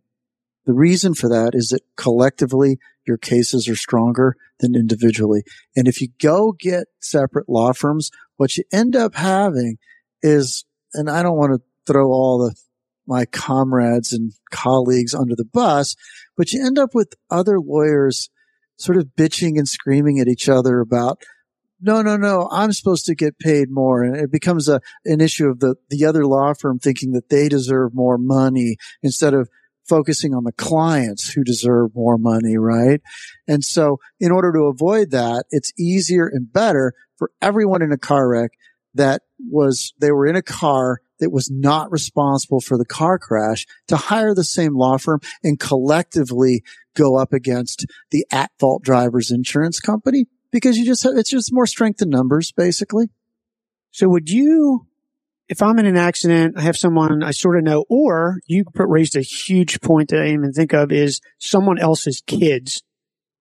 The 0.66 0.74
reason 0.74 1.14
for 1.14 1.28
that 1.28 1.52
is 1.54 1.68
that 1.70 1.82
collectively 1.98 2.80
your 3.06 3.18
cases 3.18 3.68
are 3.68 3.76
stronger 3.76 4.38
than 4.62 4.74
individually. 4.74 5.44
And 5.76 5.86
if 5.86 6.00
you 6.00 6.08
go 6.22 6.54
get 6.54 6.88
separate 7.02 7.50
law 7.50 7.74
firms, 7.74 8.10
what 8.38 8.56
you 8.56 8.64
end 8.72 8.96
up 8.96 9.16
having 9.16 9.80
is, 10.22 10.64
and 10.94 11.10
I 11.10 11.24
don't 11.24 11.38
want 11.38 11.52
to 11.52 11.62
throw 11.86 12.08
all 12.08 12.38
the 12.38 12.56
my 13.06 13.26
comrades 13.26 14.14
and 14.14 14.32
colleagues 14.50 15.14
under 15.14 15.36
the 15.36 15.44
bus, 15.44 15.98
but 16.38 16.54
you 16.54 16.66
end 16.66 16.80
up 16.80 16.96
with 16.96 17.16
other 17.30 17.60
lawyers 17.60 18.30
sort 18.78 18.98
of 18.98 19.10
bitching 19.18 19.58
and 19.58 19.68
screaming 19.68 20.22
at 20.22 20.30
each 20.30 20.48
other 20.48 20.80
about 20.80 21.22
no, 21.84 22.02
no, 22.02 22.18
no, 22.18 22.48
I'm 22.52 22.72
supposed 22.72 23.06
to 23.06 23.16
get 23.16 23.38
paid 23.40 23.70
more. 23.70 24.04
And 24.04 24.16
it 24.16 24.32
becomes 24.32 24.70
a, 24.70 24.82
an 25.06 25.22
issue 25.22 25.48
of 25.48 25.60
the, 25.60 25.76
the 25.90 26.06
other 26.06 26.26
law 26.26 26.54
firm 26.54 26.80
thinking 26.80 27.12
that 27.12 27.30
they 27.30 27.50
deserve 27.50 27.94
more 27.94 28.18
money 28.18 28.78
instead 29.02 29.34
of 29.34 29.50
focusing 29.88 30.34
on 30.34 30.46
the 30.46 30.54
clients 30.54 31.30
who 31.34 31.44
deserve 31.44 31.92
more 31.94 32.18
money, 32.18 32.58
right? 32.58 33.02
And 33.48 33.64
so 33.64 34.00
in 34.20 34.32
order 34.32 34.54
to 34.54 34.68
avoid 34.68 35.12
that, 35.12 35.46
it's 35.50 35.74
easier 35.78 36.26
and 36.26 36.52
better 36.52 36.94
for 37.18 37.32
everyone 37.42 37.82
in 37.82 37.92
a 37.92 37.98
car 37.98 38.30
wreck 38.30 38.52
that 38.94 39.24
was, 39.40 39.94
they 40.00 40.12
were 40.12 40.26
in 40.26 40.38
a 40.38 40.42
car 40.42 41.00
that 41.20 41.32
was 41.32 41.52
not 41.52 41.92
responsible 41.92 42.62
for 42.62 42.78
the 42.78 42.86
car 42.86 43.20
crash 43.20 43.66
to 43.88 43.98
hire 43.98 44.34
the 44.34 44.44
same 44.44 44.76
law 44.76 44.98
firm 44.98 45.20
and 45.44 45.60
collectively 45.60 46.64
go 46.96 47.18
up 47.18 47.34
against 47.34 47.86
the 48.12 48.26
at 48.32 48.52
fault 48.60 48.84
driver's 48.84 49.32
insurance 49.32 49.80
company 49.80 50.26
because 50.54 50.78
you 50.78 50.86
just 50.86 51.04
have, 51.04 51.18
it's 51.18 51.32
just 51.32 51.52
more 51.52 51.66
strength 51.66 52.02
in 52.02 52.10
numbers, 52.10 52.54
basically. 52.54 53.10
So 53.92 54.08
would 54.08 54.30
you, 54.30 54.88
if 55.50 55.62
I'm 55.62 55.80
in 55.80 55.86
an 55.86 55.98
accident, 55.98 56.58
I 56.58 56.62
have 56.62 56.78
someone 56.78 57.24
I 57.24 57.32
sort 57.32 57.58
of 57.58 57.64
know, 57.64 57.86
or 57.90 58.38
you 58.48 58.64
raised 58.76 59.18
a 59.18 59.22
huge 59.22 59.82
point 59.82 60.10
that 60.10 60.22
I 60.22 60.26
didn't 60.26 60.40
even 60.40 60.54
think 60.54 60.74
of 60.74 60.92
is 60.92 61.20
someone 61.40 61.80
else's 61.80 62.22
kids 62.26 62.84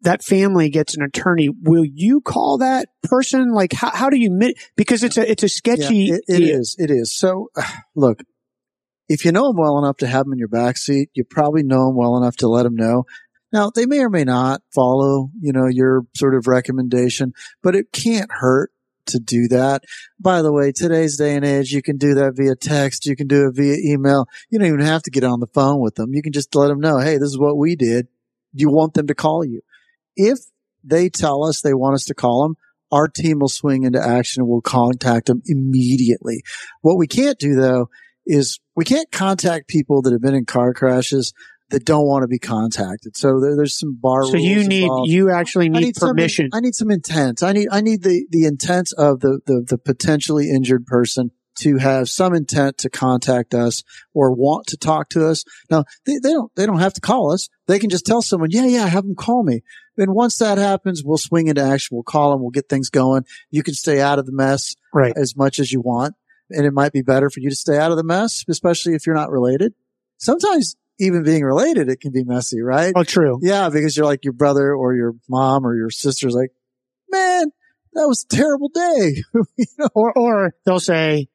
that 0.00 0.24
family 0.24 0.68
gets 0.68 0.96
an 0.96 1.02
attorney, 1.02 1.48
will 1.48 1.84
you 1.84 2.20
call 2.22 2.58
that 2.58 2.88
person? 3.04 3.52
Like, 3.52 3.72
how, 3.72 3.90
how 3.90 4.10
do 4.10 4.18
you, 4.18 4.30
mit- 4.32 4.56
because 4.74 5.04
it's 5.04 5.16
a, 5.16 5.30
it's 5.30 5.44
a 5.44 5.48
sketchy. 5.48 5.96
Yeah, 5.96 6.14
it, 6.14 6.24
it 6.28 6.42
is. 6.42 6.74
It 6.78 6.90
is. 6.90 7.16
So 7.16 7.50
look, 7.94 8.22
if 9.08 9.24
you 9.24 9.32
know 9.32 9.48
them 9.48 9.58
well 9.58 9.78
enough 9.78 9.98
to 9.98 10.06
have 10.06 10.24
them 10.24 10.32
in 10.32 10.38
your 10.38 10.48
backseat, 10.48 11.06
you 11.12 11.24
probably 11.24 11.62
know 11.62 11.86
them 11.86 11.96
well 11.96 12.16
enough 12.16 12.36
to 12.38 12.48
let 12.48 12.62
them 12.62 12.74
know. 12.74 13.04
Now 13.52 13.70
they 13.70 13.86
may 13.86 14.00
or 14.00 14.10
may 14.10 14.24
not 14.24 14.62
follow, 14.74 15.30
you 15.40 15.52
know, 15.52 15.66
your 15.66 16.02
sort 16.16 16.34
of 16.34 16.46
recommendation, 16.46 17.32
but 17.62 17.76
it 17.76 17.92
can't 17.92 18.30
hurt 18.30 18.70
to 19.06 19.18
do 19.18 19.48
that. 19.48 19.84
By 20.20 20.42
the 20.42 20.52
way, 20.52 20.72
today's 20.72 21.16
day 21.16 21.34
and 21.34 21.44
age, 21.44 21.72
you 21.72 21.82
can 21.82 21.96
do 21.96 22.14
that 22.14 22.34
via 22.36 22.54
text. 22.54 23.06
You 23.06 23.16
can 23.16 23.26
do 23.26 23.48
it 23.48 23.54
via 23.54 23.76
email. 23.76 24.26
You 24.50 24.58
don't 24.58 24.68
even 24.68 24.80
have 24.80 25.02
to 25.02 25.10
get 25.10 25.24
on 25.24 25.40
the 25.40 25.48
phone 25.48 25.80
with 25.80 25.96
them. 25.96 26.14
You 26.14 26.22
can 26.22 26.32
just 26.32 26.54
let 26.54 26.68
them 26.68 26.80
know, 26.80 26.98
Hey, 26.98 27.18
this 27.18 27.28
is 27.28 27.38
what 27.38 27.56
we 27.56 27.76
did. 27.76 28.08
You 28.54 28.70
want 28.70 28.94
them 28.94 29.06
to 29.08 29.14
call 29.14 29.44
you. 29.44 29.60
If 30.16 30.38
they 30.84 31.08
tell 31.08 31.44
us 31.44 31.60
they 31.60 31.74
want 31.74 31.94
us 31.94 32.04
to 32.06 32.14
call 32.14 32.42
them, 32.42 32.56
our 32.90 33.08
team 33.08 33.38
will 33.38 33.48
swing 33.48 33.84
into 33.84 34.00
action 34.00 34.42
and 34.42 34.48
we'll 34.48 34.60
contact 34.60 35.26
them 35.26 35.42
immediately. 35.46 36.42
What 36.82 36.98
we 36.98 37.06
can't 37.06 37.38
do 37.38 37.54
though 37.54 37.88
is 38.26 38.60
we 38.76 38.84
can't 38.84 39.10
contact 39.10 39.68
people 39.68 40.02
that 40.02 40.12
have 40.12 40.20
been 40.20 40.34
in 40.34 40.44
car 40.44 40.74
crashes 40.74 41.32
that 41.72 41.84
don't 41.84 42.06
want 42.06 42.22
to 42.22 42.28
be 42.28 42.38
contacted. 42.38 43.16
So 43.16 43.40
there, 43.40 43.56
there's 43.56 43.78
some 43.78 43.98
bar. 44.00 44.24
So 44.24 44.36
you 44.36 44.66
need 44.66 44.84
involved. 44.84 45.10
you 45.10 45.30
actually 45.30 45.68
need, 45.68 45.80
need 45.80 45.94
permission. 45.96 46.50
Some, 46.50 46.58
I 46.58 46.60
need 46.60 46.74
some 46.74 46.90
intent. 46.90 47.42
I 47.42 47.52
need 47.52 47.68
I 47.70 47.80
need 47.80 48.02
the 48.02 48.26
the 48.30 48.44
intent 48.44 48.90
of 48.96 49.20
the, 49.20 49.40
the 49.46 49.64
the 49.66 49.78
potentially 49.78 50.50
injured 50.50 50.86
person 50.86 51.30
to 51.54 51.76
have 51.76 52.08
some 52.08 52.34
intent 52.34 52.78
to 52.78 52.88
contact 52.88 53.54
us 53.54 53.82
or 54.14 54.32
want 54.32 54.66
to 54.68 54.76
talk 54.76 55.08
to 55.10 55.26
us. 55.26 55.44
Now 55.70 55.84
they, 56.06 56.18
they 56.22 56.30
don't 56.30 56.54
they 56.54 56.66
don't 56.66 56.78
have 56.78 56.94
to 56.94 57.00
call 57.00 57.32
us. 57.32 57.48
They 57.66 57.78
can 57.78 57.90
just 57.90 58.06
tell 58.06 58.22
someone, 58.22 58.50
yeah, 58.50 58.66
yeah, 58.66 58.86
have 58.86 59.04
them 59.04 59.14
call 59.14 59.42
me. 59.42 59.62
And 59.96 60.14
once 60.14 60.38
that 60.38 60.58
happens, 60.58 61.02
we'll 61.04 61.18
swing 61.18 61.48
into 61.48 61.62
action. 61.62 61.94
We'll 61.94 62.04
call 62.04 62.30
them. 62.30 62.40
We'll 62.40 62.50
get 62.50 62.68
things 62.68 62.88
going. 62.88 63.24
You 63.50 63.62
can 63.62 63.74
stay 63.74 64.00
out 64.00 64.18
of 64.18 64.26
the 64.26 64.32
mess 64.32 64.74
right. 64.94 65.12
as 65.16 65.36
much 65.36 65.58
as 65.58 65.72
you 65.72 65.80
want. 65.80 66.14
And 66.50 66.66
it 66.66 66.72
might 66.72 66.92
be 66.92 67.02
better 67.02 67.30
for 67.30 67.40
you 67.40 67.50
to 67.50 67.56
stay 67.56 67.78
out 67.78 67.90
of 67.90 67.96
the 67.96 68.04
mess, 68.04 68.44
especially 68.48 68.94
if 68.94 69.06
you're 69.06 69.14
not 69.14 69.30
related. 69.30 69.74
Sometimes 70.18 70.76
even 70.98 71.22
being 71.22 71.42
related, 71.44 71.88
it 71.88 72.00
can 72.00 72.12
be 72.12 72.24
messy, 72.24 72.60
right? 72.60 72.92
Oh, 72.94 73.04
true. 73.04 73.38
Yeah, 73.42 73.68
because 73.70 73.96
you're 73.96 74.06
like 74.06 74.24
your 74.24 74.32
brother 74.32 74.74
or 74.74 74.94
your 74.94 75.14
mom 75.28 75.66
or 75.66 75.76
your 75.76 75.90
sister's 75.90 76.34
like, 76.34 76.50
man, 77.10 77.50
that 77.94 78.08
was 78.08 78.24
a 78.24 78.34
terrible 78.34 78.68
day. 78.68 79.22
you 79.56 79.66
know? 79.78 79.88
Or, 79.94 80.16
or 80.16 80.54
they'll 80.64 80.80
say, 80.80 81.28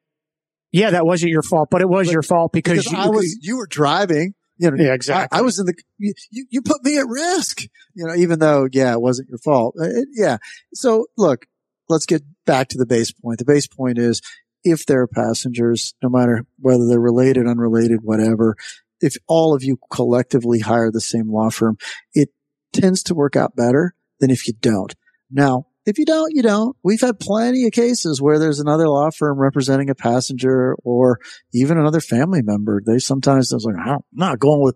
yeah, 0.72 0.92
that 0.92 1.06
wasn't 1.06 1.32
your 1.32 1.42
fault, 1.42 1.70
but 1.72 1.82
it 1.82 1.90
was 1.90 2.08
but, 2.08 2.14
your 2.14 2.24
fault 2.24 2.52
because, 2.52 2.86
because 2.86 2.92
you, 2.92 2.98
I 2.98 3.08
was, 3.08 3.38
you 3.42 3.58
were 3.58 3.68
driving. 3.68 4.34
You 4.60 4.72
know, 4.72 4.84
yeah, 4.84 4.94
exactly. 4.94 5.36
I, 5.36 5.40
I 5.40 5.44
was 5.44 5.60
in 5.60 5.68
the, 5.68 5.76
you, 6.00 6.14
you 6.32 6.62
put 6.64 6.84
me 6.84 6.98
at 6.98 7.06
risk, 7.08 7.62
you 7.94 8.08
know, 8.08 8.16
even 8.16 8.40
though, 8.40 8.68
yeah, 8.72 8.94
it 8.94 9.02
wasn't 9.02 9.30
your 9.30 9.38
fault. 9.38 9.76
Uh, 9.80 9.86
it, 9.86 10.08
yeah. 10.14 10.38
So 10.74 11.06
look, 11.16 11.46
let's 11.90 12.08
get 12.08 12.24
back 12.46 12.70
to 12.70 12.78
the 12.78 12.88
base 12.88 13.12
point. 13.12 13.38
The 13.38 13.46
base 13.46 13.68
point 13.68 14.00
is 14.00 14.22
if 14.64 14.86
they're 14.86 15.08
passengers, 15.08 15.94
no 16.02 16.10
matter 16.10 16.46
whether 16.60 16.88
they're 16.88 17.00
related, 17.00 17.48
unrelated, 17.48 18.00
whatever, 18.02 18.56
if 19.02 19.16
all 19.28 19.54
of 19.54 19.64
you 19.64 19.78
collectively 19.92 20.60
hire 20.60 20.92
the 20.92 21.02
same 21.02 21.32
law 21.32 21.50
firm, 21.50 21.78
it 22.14 22.30
tends 22.74 23.04
to 23.04 23.16
work 23.16 23.36
out 23.36 23.56
better 23.56 23.94
than 24.20 24.30
if 24.30 24.48
you 24.48 24.54
don't. 24.60 24.96
Now, 25.30 25.68
if 25.86 25.98
you 25.98 26.06
don't, 26.06 26.36
you 26.36 26.42
don't. 26.42 26.76
We've 26.84 27.00
had 27.00 27.20
plenty 27.20 27.66
of 27.66 27.72
cases 27.72 28.22
where 28.22 28.40
there's 28.40 28.60
another 28.60 28.90
law 28.90 29.10
firm 29.10 29.40
representing 29.40 29.90
a 29.90 29.96
passenger 29.96 30.76
or 30.84 31.20
even 31.54 31.78
another 31.78 32.02
family 32.02 32.42
member. 32.42 32.82
They 32.86 33.00
sometimes 33.00 33.50
they're 33.50 33.60
like, 33.60 33.88
I'm 33.88 34.00
not 34.12 34.40
going 34.40 34.62
with 34.62 34.76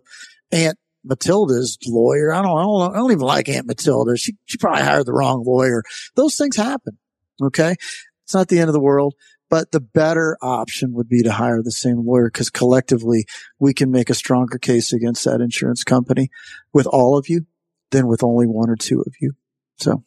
Aunt 0.54 0.78
Matilda's 1.04 1.78
lawyer. 1.86 2.34
I 2.34 2.42
don't, 2.42 2.58
I 2.58 2.62
don't, 2.62 2.96
I 2.96 2.98
don't 2.98 3.12
even 3.12 3.26
like 3.26 3.50
Aunt 3.50 3.68
Matilda. 3.68 4.16
She, 4.16 4.36
she 4.46 4.58
probably 4.58 4.84
hired 4.84 5.06
the 5.06 5.14
wrong 5.14 5.44
lawyer. 5.46 5.84
Those 6.16 6.38
things 6.38 6.56
happen. 6.56 6.98
Okay. 7.44 7.76
It's 8.24 8.34
not 8.34 8.48
the 8.48 8.60
end 8.60 8.70
of 8.70 8.74
the 8.74 8.80
world. 8.80 9.16
But 9.52 9.74
the 9.74 9.82
better 9.82 10.38
option 10.42 10.94
would 10.94 11.10
be 11.10 11.24
to 11.24 11.32
hire 11.34 11.62
the 11.62 11.74
same 11.74 12.08
lawyer 12.08 12.30
because 12.32 12.50
collectively 12.50 13.26
we 13.60 13.74
can 13.74 13.92
make 13.92 14.10
a 14.10 14.14
stronger 14.14 14.58
case 14.58 14.94
against 14.94 15.26
that 15.26 15.42
insurance 15.42 15.84
company 15.84 16.30
with 16.72 16.88
all 16.88 17.18
of 17.18 17.28
you 17.28 17.46
than 17.92 18.08
with 18.08 18.24
only 18.24 18.48
one 18.48 18.70
or 18.70 18.78
two 18.78 19.02
of 19.02 19.14
you. 19.20 19.34
So. 19.76 20.06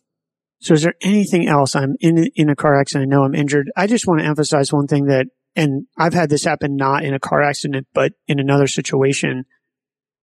So 0.60 0.72
is 0.72 0.82
there 0.82 0.94
anything 1.02 1.46
else? 1.46 1.76
I'm 1.76 1.94
in, 2.00 2.30
in 2.34 2.48
a 2.48 2.56
car 2.56 2.80
accident. 2.80 3.12
I 3.12 3.14
know 3.14 3.22
I'm 3.22 3.34
injured. 3.34 3.70
I 3.76 3.86
just 3.86 4.06
want 4.06 4.20
to 4.20 4.26
emphasize 4.26 4.72
one 4.72 4.86
thing 4.86 5.04
that, 5.06 5.26
and 5.54 5.86
I've 5.98 6.14
had 6.14 6.30
this 6.30 6.44
happen 6.44 6.74
not 6.74 7.04
in 7.04 7.12
a 7.12 7.20
car 7.20 7.42
accident, 7.42 7.86
but 7.92 8.14
in 8.26 8.40
another 8.40 8.66
situation. 8.66 9.44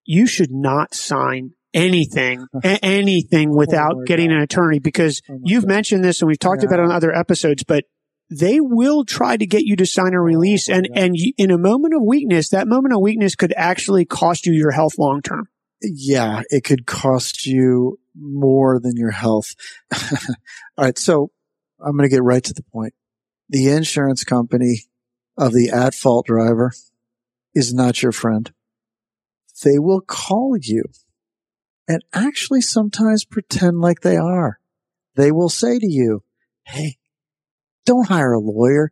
You 0.04 0.26
should 0.26 0.50
not 0.50 0.96
sign 0.96 1.52
anything, 1.76 2.48
anything 2.64 3.52
oh 3.52 3.56
without 3.56 3.98
oh 3.98 4.04
getting 4.04 4.30
God. 4.30 4.38
an 4.38 4.42
attorney 4.42 4.80
because 4.80 5.22
oh 5.30 5.38
you've 5.44 5.66
God. 5.66 5.74
mentioned 5.76 6.04
this 6.04 6.24
and 6.24 6.28
we've 6.28 6.40
talked 6.40 6.64
yeah. 6.64 6.70
about 6.70 6.80
it 6.80 6.86
on 6.86 6.92
other 6.92 7.16
episodes, 7.16 7.64
but 7.64 7.86
they 8.32 8.62
will 8.62 9.04
try 9.04 9.36
to 9.36 9.46
get 9.46 9.64
you 9.64 9.76
to 9.76 9.86
sign 9.86 10.14
a 10.14 10.22
release. 10.22 10.70
And, 10.70 10.88
yeah. 10.90 11.04
and 11.04 11.18
in 11.38 11.52
a 11.52 11.58
moment 11.58 11.94
of 11.94 12.02
weakness, 12.02 12.50
that 12.50 12.68
moment 12.68 12.94
of 12.94 13.02
weakness 13.02 13.36
could 13.36 13.54
actually 13.58 14.06
cost 14.06 14.46
you 14.46 14.54
your 14.54 14.72
health 14.72 14.98
long 14.98 15.22
term. 15.22 15.50
Yeah, 15.82 16.44
it 16.50 16.64
could 16.64 16.86
cost 16.86 17.46
you 17.46 18.00
more 18.16 18.80
than 18.80 18.96
your 18.96 19.12
health. 19.12 19.54
All 20.78 20.86
right. 20.86 20.98
So 20.98 21.32
I'm 21.84 21.98
going 21.98 22.10
to 22.10 22.16
get 22.16 22.24
right 22.24 22.44
to 22.44 22.54
the 22.54 22.64
point. 22.72 22.94
The 23.50 23.70
insurance 23.70 24.24
company 24.24 24.84
of 25.38 25.52
the 25.52 25.70
at 25.70 25.94
fault 25.94 26.28
driver 26.28 26.72
is 27.54 27.74
not 27.74 28.02
your 28.02 28.14
friend. 28.14 28.52
They 29.64 29.78
will 29.78 30.02
call 30.02 30.56
you 30.58 30.86
and 31.88 32.02
actually 32.14 32.62
sometimes 32.62 33.26
pretend 33.26 33.82
like 33.82 34.02
they 34.02 34.16
are. 34.16 34.60
They 35.16 35.32
will 35.32 35.50
say 35.50 35.78
to 35.78 35.88
you, 35.88 36.24
Hey, 36.66 36.98
don't 37.86 38.08
hire 38.08 38.34
a 38.34 38.40
lawyer. 38.40 38.92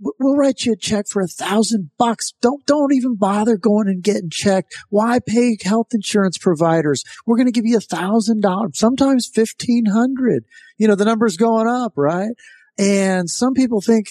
We'll 0.00 0.36
write 0.36 0.64
you 0.64 0.74
a 0.74 0.76
check 0.76 1.06
for 1.08 1.22
a 1.22 1.26
thousand 1.26 1.90
bucks. 1.98 2.32
Don't, 2.40 2.64
don't 2.66 2.94
even 2.94 3.16
bother 3.16 3.56
going 3.56 3.88
and 3.88 4.02
getting 4.02 4.30
checked. 4.30 4.74
Why 4.90 5.18
pay 5.18 5.56
health 5.60 5.88
insurance 5.92 6.38
providers? 6.38 7.02
We're 7.26 7.36
going 7.36 7.46
to 7.46 7.52
give 7.52 7.66
you 7.66 7.78
a 7.78 7.80
thousand 7.80 8.42
dollars, 8.42 8.78
sometimes 8.78 9.26
fifteen 9.26 9.86
hundred. 9.86 10.44
You 10.78 10.88
know, 10.88 10.94
the 10.94 11.04
number's 11.04 11.36
going 11.36 11.66
up, 11.66 11.94
right? 11.96 12.30
And 12.78 13.28
some 13.28 13.54
people 13.54 13.80
think, 13.80 14.06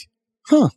huh, 0.48 0.70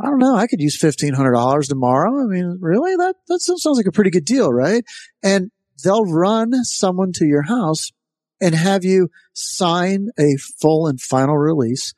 I 0.00 0.06
don't 0.06 0.18
know. 0.18 0.36
I 0.36 0.46
could 0.46 0.60
use 0.60 0.80
$1,500 0.80 1.68
tomorrow. 1.68 2.22
I 2.22 2.26
mean, 2.26 2.58
really? 2.60 2.96
That, 2.96 3.16
that 3.28 3.40
sounds 3.40 3.76
like 3.76 3.86
a 3.86 3.92
pretty 3.92 4.10
good 4.10 4.24
deal, 4.24 4.50
right? 4.52 4.84
And 5.22 5.50
they'll 5.84 6.04
run 6.04 6.64
someone 6.64 7.12
to 7.12 7.26
your 7.26 7.42
house 7.42 7.92
and 8.40 8.54
have 8.54 8.84
you 8.84 9.10
sign 9.34 10.08
a 10.18 10.36
full 10.60 10.86
and 10.86 11.00
final 11.00 11.36
release 11.36 11.92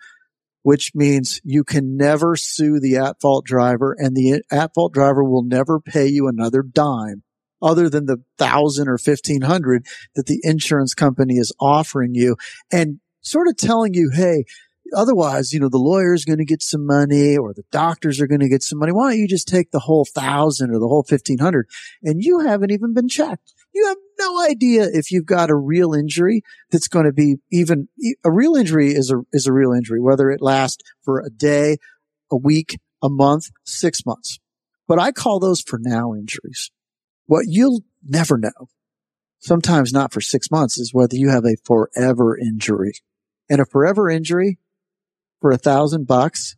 which 0.65 0.93
means 0.95 1.41
you 1.45 1.63
can 1.63 1.97
never 1.97 2.35
sue 2.35 2.81
the 2.81 2.97
at 2.97 3.21
fault 3.21 3.45
driver 3.45 3.95
and 3.99 4.17
the 4.17 4.43
at 4.51 4.75
fault 4.75 4.93
driver 4.93 5.23
will 5.23 5.45
never 5.45 5.79
pay 5.79 6.07
you 6.07 6.27
another 6.27 6.63
dime 6.63 7.23
other 7.63 7.89
than 7.89 8.07
the 8.07 8.17
thousand 8.39 8.89
or 8.89 8.99
fifteen 8.99 9.43
hundred 9.43 9.87
that 10.17 10.27
the 10.27 10.41
insurance 10.43 10.95
company 10.95 11.35
is 11.35 11.53
offering 11.61 12.15
you 12.15 12.37
and 12.73 12.99
sort 13.21 13.49
of 13.49 13.57
telling 13.57 13.95
you, 13.95 14.11
Hey, 14.13 14.45
otherwise, 14.97 15.53
you 15.53 15.61
know, 15.61 15.69
the 15.69 15.79
lawyer's 15.79 16.25
going 16.25 16.39
to 16.39 16.45
get 16.45 16.63
some 16.63 16.87
money 16.87 17.37
or 17.37 17.53
the 17.53 17.65
doctors 17.71 18.21
are 18.21 18.27
going 18.27 18.41
to 18.41 18.49
get 18.49 18.63
some 18.63 18.79
money. 18.79 18.93
Why 18.93 19.11
don't 19.11 19.21
you 19.21 19.29
just 19.29 19.49
take 19.49 19.71
the 19.71 19.81
whole 19.81 20.05
thousand 20.05 20.71
or 20.71 20.79
the 20.79 20.89
whole 20.89 21.05
1500 21.09 21.69
and 22.03 22.23
you 22.23 22.41
haven't 22.41 22.71
even 22.71 22.95
been 22.95 23.09
checked. 23.09 23.53
You 23.75 23.89
have 23.89 23.97
no 24.21 24.41
idea 24.45 24.89
if 24.93 25.11
you've 25.11 25.27
got 25.27 25.51
a 25.51 25.57
real 25.57 25.95
injury 25.95 26.43
that's 26.71 26.87
going 26.87 27.07
to 27.07 27.13
be 27.13 27.37
even 27.51 27.89
a 28.25 28.31
real 28.31 28.55
injury 28.55 28.93
is 28.95 29.11
a, 29.11 29.23
is 29.33 29.47
a 29.47 29.53
real 29.53 29.73
injury, 29.73 30.01
whether 30.01 30.31
it 30.31 30.41
lasts 30.41 30.83
for 31.03 31.21
a 31.21 31.29
day, 31.29 31.79
a 32.31 32.37
week, 32.37 32.79
a 33.03 33.09
month, 33.09 33.51
six 33.65 34.07
months. 34.07 34.39
But 34.87 34.99
I 35.01 35.13
call 35.13 35.41
those 35.41 35.61
for 35.61 35.79
now 35.83 36.15
injuries. 36.15 36.71
What 37.27 37.47
you'll 37.49 37.83
never 38.07 38.39
know, 38.39 38.69
sometimes 39.41 39.93
not 39.93 40.13
for 40.13 40.21
six 40.21 40.51
months, 40.51 40.79
is 40.79 40.95
whether 40.95 41.17
you 41.17 41.31
have 41.31 41.45
a 41.45 41.57
forever 41.65 42.39
injury. 42.39 42.93
And 43.51 43.61
a 43.61 43.67
forever 43.67 44.09
injury 44.09 44.59
for 45.41 45.51
a 45.51 45.59
thousand 45.59 46.07
bucks, 46.07 46.57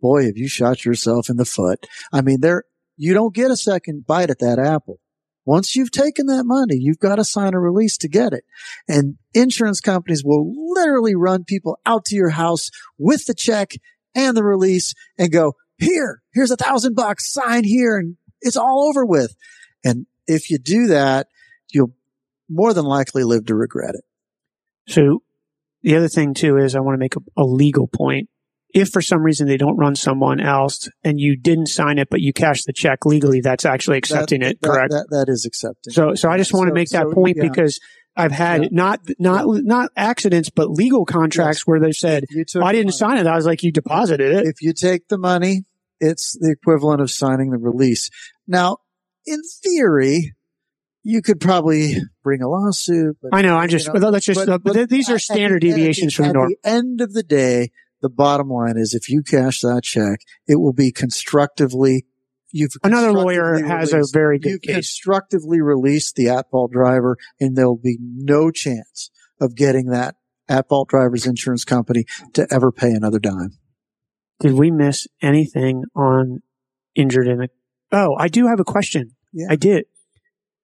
boy, 0.00 0.24
have 0.24 0.36
you 0.36 0.48
shot 0.48 0.84
yourself 0.84 1.28
in 1.28 1.36
the 1.36 1.44
foot. 1.44 1.86
I 2.12 2.22
mean, 2.22 2.40
there, 2.40 2.64
you 2.96 3.14
don't 3.14 3.34
get 3.34 3.50
a 3.50 3.56
second 3.56 4.06
bite 4.06 4.30
at 4.30 4.38
that 4.40 4.58
apple. 4.58 5.00
Once 5.46 5.76
you've 5.76 5.92
taken 5.92 6.26
that 6.26 6.44
money, 6.44 6.76
you've 6.76 6.98
got 6.98 7.16
to 7.16 7.24
sign 7.24 7.54
a 7.54 7.60
release 7.60 7.96
to 7.96 8.08
get 8.08 8.32
it. 8.32 8.44
And 8.88 9.16
insurance 9.32 9.80
companies 9.80 10.24
will 10.24 10.52
literally 10.74 11.14
run 11.14 11.44
people 11.44 11.78
out 11.86 12.04
to 12.06 12.16
your 12.16 12.30
house 12.30 12.70
with 12.98 13.26
the 13.26 13.34
check 13.34 13.72
and 14.14 14.36
the 14.36 14.42
release 14.42 14.92
and 15.16 15.30
go, 15.30 15.54
here, 15.78 16.22
here's 16.34 16.50
a 16.50 16.56
thousand 16.56 16.94
bucks, 16.96 17.32
sign 17.32 17.62
here 17.62 17.96
and 17.96 18.16
it's 18.40 18.56
all 18.56 18.88
over 18.88 19.06
with. 19.06 19.36
And 19.84 20.06
if 20.26 20.50
you 20.50 20.58
do 20.58 20.88
that, 20.88 21.28
you'll 21.72 21.94
more 22.48 22.74
than 22.74 22.84
likely 22.84 23.22
live 23.22 23.46
to 23.46 23.54
regret 23.54 23.94
it. 23.94 24.04
So 24.88 25.22
the 25.82 25.96
other 25.96 26.08
thing 26.08 26.34
too 26.34 26.56
is 26.56 26.74
I 26.74 26.80
want 26.80 26.94
to 26.94 26.98
make 26.98 27.16
a, 27.16 27.20
a 27.36 27.44
legal 27.44 27.86
point 27.86 28.28
if 28.74 28.90
for 28.90 29.00
some 29.00 29.22
reason 29.22 29.46
they 29.46 29.56
don't 29.56 29.76
run 29.76 29.94
someone 29.96 30.40
else 30.40 30.88
and 31.04 31.18
you 31.20 31.36
didn't 31.36 31.66
sign 31.66 31.98
it, 31.98 32.08
but 32.10 32.20
you 32.20 32.32
cash 32.32 32.64
the 32.64 32.72
check 32.72 33.06
legally, 33.06 33.40
that's 33.40 33.64
actually 33.64 33.98
accepting 33.98 34.40
that, 34.40 34.52
it, 34.52 34.58
correct? 34.62 34.90
That, 34.90 35.06
that, 35.10 35.26
that 35.26 35.32
is 35.32 35.44
accepting. 35.46 35.92
So, 35.92 36.14
so 36.14 36.28
I 36.28 36.36
just 36.36 36.52
want 36.52 36.68
to 36.68 36.74
make 36.74 36.90
that 36.90 37.04
so, 37.08 37.12
point 37.14 37.36
yeah. 37.38 37.48
because 37.48 37.78
I've 38.16 38.32
had 38.32 38.62
Yeah. 38.64 38.68
not 38.72 39.00
not 39.18 39.44
not 39.46 39.90
accidents, 39.96 40.50
but 40.50 40.70
legal 40.70 41.04
contracts 41.04 41.60
Yes. 41.60 41.66
where 41.66 41.80
they 41.80 41.92
said, 41.92 42.24
If 42.24 42.34
you 42.34 42.44
took 42.44 42.62
"I 42.62 42.72
didn't 42.72 42.86
money- 42.86 42.96
sign 42.96 43.18
it." 43.18 43.26
I 43.26 43.36
was 43.36 43.46
like, 43.46 43.62
"You 43.62 43.72
deposited 43.72 44.34
it." 44.34 44.46
If 44.46 44.62
you 44.62 44.72
take 44.72 45.08
the 45.08 45.18
money, 45.18 45.64
it's 46.00 46.36
the 46.40 46.50
equivalent 46.50 47.00
of 47.02 47.10
signing 47.10 47.50
the 47.50 47.58
release. 47.58 48.08
Now, 48.46 48.78
in 49.26 49.40
theory, 49.62 50.34
you 51.02 51.20
could 51.22 51.40
probably 51.40 51.96
bring 52.24 52.40
a 52.42 52.48
lawsuit. 52.48 53.16
But 53.22 53.34
I 53.34 53.42
know. 53.42 53.56
I'm 53.56 53.68
just. 53.68 53.92
know, 53.92 54.10
that's 54.10 54.24
just. 54.26 54.46
but- 54.46 54.62
but, 54.64 54.88
these 54.88 55.10
are 55.10 55.18
standard 55.18 55.56
at 55.56 55.60
the- 55.62 55.68
at 55.68 55.74
the- 55.74 55.80
deviations 55.82 56.14
from 56.14 56.32
the 56.32 56.40
at 56.40 56.48
the 56.48 56.56
end 56.68 57.00
of 57.02 57.12
the 57.12 57.22
day, 57.22 57.70
the 58.06 58.14
bottom 58.14 58.48
line 58.48 58.76
is 58.76 58.94
if 58.94 59.08
you 59.08 59.22
cash 59.22 59.60
that 59.60 59.82
check, 59.82 60.20
it 60.46 60.56
will 60.60 60.72
be 60.72 60.92
constructively. 60.92 62.06
You've 62.52 62.70
Another 62.84 63.12
lawyer 63.12 63.54
constructively 63.56 63.68
has 63.78 63.92
a 63.92 63.96
released- 63.96 64.14
very 64.14 64.36
you 64.36 64.40
good 64.52 64.62
case. 64.62 64.74
constructively 64.76 65.60
release 65.60 66.12
the 66.12 66.28
at-fault 66.28 66.70
driver, 66.72 67.16
and 67.40 67.56
there'll 67.56 67.76
be 67.76 67.98
no 68.00 68.50
chance 68.50 69.10
of 69.40 69.54
getting 69.56 69.86
that 69.86 70.14
at-fault 70.48 70.88
driver's 70.88 71.26
insurance 71.26 71.64
company 71.64 72.04
to 72.34 72.46
ever 72.50 72.70
pay 72.70 72.92
another 72.92 73.18
dime. 73.18 73.58
Did 74.40 74.52
we 74.52 74.70
miss 74.70 75.06
anything 75.20 75.84
on 75.94 76.42
injured 76.94 77.26
in 77.26 77.42
a? 77.42 77.48
Oh, 77.92 78.14
I 78.18 78.28
do 78.28 78.46
have 78.46 78.60
a 78.60 78.64
question. 78.64 79.10
Yeah. 79.32 79.46
I 79.50 79.56
did. 79.56 79.86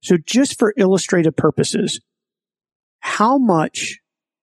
So 0.03 0.17
just 0.25 0.59
for 0.59 0.73
illustrative 0.77 1.37
purposes, 1.37 2.01
how 3.01 3.39
much? 3.39 3.99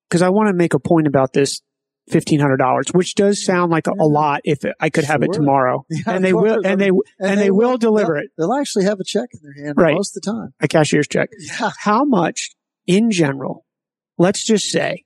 Because 0.10 0.22
I 0.22 0.30
want 0.30 0.48
to 0.50 0.54
make 0.54 0.74
a 0.74 0.80
point 0.80 1.08
about 1.08 1.34
this 1.34 1.62
fifteen 2.10 2.40
hundred 2.40 2.58
dollars, 2.58 2.88
which 2.92 3.16
does 3.16 3.44
sound 3.44 3.72
like 3.72 3.88
a, 3.88 3.92
a 3.92 4.06
lot 4.06 4.42
if 4.44 4.60
I 4.80 4.90
could 4.90 5.06
have 5.06 5.24
it 5.24 5.32
tomorrow, 5.34 5.86
Yeah, 5.90 6.04
and 6.08 6.24
they 6.24 6.34
will, 6.34 6.66
and 6.66 6.80
they 6.80 6.92
and, 7.20 7.40
they, 7.40 7.52
will 7.52 7.78
deliver 7.78 8.14
they'll, 8.16 8.24
it 8.24 8.32
They'll 8.38 8.54
actually 8.54 8.86
have 8.86 9.00
a 9.00 9.04
check 9.04 9.30
in 9.34 9.40
their 9.44 9.66
hand 9.66 9.78
Right. 9.78 9.96
most 9.96 10.16
of 10.16 10.22
the 10.22 10.32
time. 10.32 10.54
a 10.60 10.68
cashier's 10.68 11.08
check. 11.08 11.30
Yeah. 11.40 11.72
How 11.80 12.04
much 12.04 12.52
in 12.88 13.12
general? 13.12 13.66
Let's 14.18 14.44
just 14.44 14.70
say 14.70 15.06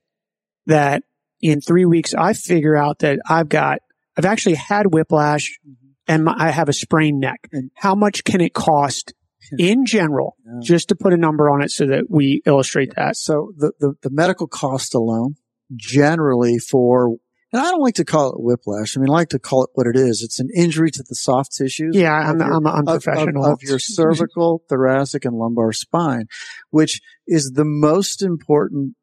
that 0.66 1.02
in 1.40 1.60
three 1.60 1.84
weeks 1.84 2.14
I 2.14 2.32
figure 2.32 2.76
out 2.76 3.00
that 3.00 3.18
I've 3.28 3.48
got 3.48 3.78
I've 4.16 4.24
actually 4.24 4.54
had 4.54 4.92
whiplash 4.92 5.58
mm-hmm. 5.66 5.88
and 6.08 6.24
my, 6.24 6.34
I 6.36 6.50
have 6.50 6.68
a 6.68 6.72
sprained 6.72 7.20
neck. 7.20 7.48
And- 7.52 7.70
How 7.76 7.94
much 7.94 8.24
can 8.24 8.40
it 8.40 8.54
cost 8.54 9.12
in 9.58 9.84
general? 9.86 10.36
Yeah. 10.44 10.60
Just 10.62 10.88
to 10.88 10.94
put 10.96 11.12
a 11.12 11.16
number 11.16 11.50
on 11.50 11.62
it 11.62 11.70
so 11.70 11.86
that 11.86 12.04
we 12.08 12.42
illustrate 12.46 12.94
that. 12.96 13.16
So 13.16 13.52
the, 13.56 13.72
the, 13.78 13.94
the 14.02 14.10
medical 14.10 14.46
cost 14.46 14.94
alone, 14.94 15.34
generally 15.76 16.58
for, 16.58 17.16
and 17.52 17.60
I 17.62 17.70
don't 17.70 17.80
like 17.80 17.94
to 17.96 18.04
call 18.04 18.30
it 18.30 18.40
whiplash. 18.40 18.96
I 18.96 19.00
mean, 19.00 19.10
I 19.10 19.12
like 19.12 19.28
to 19.30 19.38
call 19.38 19.64
it 19.64 19.70
what 19.74 19.86
it 19.86 19.96
is. 19.96 20.22
It's 20.22 20.40
an 20.40 20.48
injury 20.54 20.90
to 20.90 21.02
the 21.08 21.14
soft 21.14 21.54
tissues. 21.56 21.94
Yeah, 21.96 22.12
I'm, 22.12 22.38
your- 22.38 22.54
I'm 22.54 22.88
of- 22.88 23.02
of- 23.38 23.44
Of, 23.52 23.62
your 23.62 23.78
cervical, 23.94 24.62
thoracic, 24.68 25.24
and 25.24 25.36
lumbar 25.36 25.72
spine, 25.72 26.26
which 26.70 27.00
is 27.26 27.52
the 27.52 27.64
most 27.64 28.22
important 28.22 28.94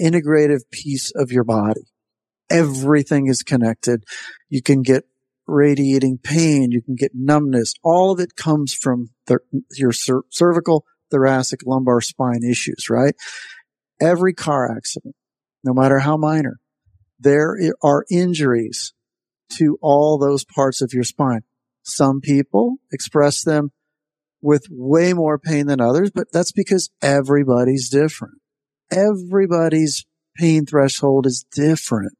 integrative 0.00 0.60
piece 0.70 1.10
of 1.14 1.30
your 1.30 1.44
body. 1.44 1.82
Everything 2.50 3.26
is 3.26 3.42
connected. 3.42 4.04
You 4.48 4.62
can 4.62 4.82
get 4.82 5.04
radiating 5.46 6.18
pain. 6.18 6.70
You 6.72 6.82
can 6.82 6.94
get 6.94 7.12
numbness. 7.14 7.74
All 7.82 8.12
of 8.12 8.20
it 8.20 8.34
comes 8.36 8.74
from 8.74 9.10
the, 9.26 9.38
your 9.76 9.92
cer- 9.92 10.22
cervical, 10.30 10.84
thoracic, 11.10 11.60
lumbar 11.66 12.00
spine 12.00 12.42
issues, 12.42 12.88
right? 12.90 13.14
Every 14.00 14.34
car 14.34 14.74
accident, 14.74 15.14
no 15.64 15.72
matter 15.72 15.98
how 15.98 16.16
minor, 16.16 16.58
there 17.18 17.56
are 17.82 18.04
injuries 18.10 18.92
to 19.52 19.78
all 19.80 20.18
those 20.18 20.44
parts 20.44 20.82
of 20.82 20.92
your 20.92 21.04
spine. 21.04 21.42
Some 21.82 22.20
people 22.20 22.76
express 22.92 23.42
them 23.42 23.72
with 24.42 24.66
way 24.70 25.12
more 25.14 25.38
pain 25.38 25.66
than 25.66 25.80
others, 25.80 26.10
but 26.14 26.28
that's 26.32 26.52
because 26.52 26.90
everybody's 27.00 27.88
different. 27.88 28.34
Everybody's 28.90 30.04
pain 30.36 30.66
threshold 30.66 31.26
is 31.26 31.46
different. 31.54 32.12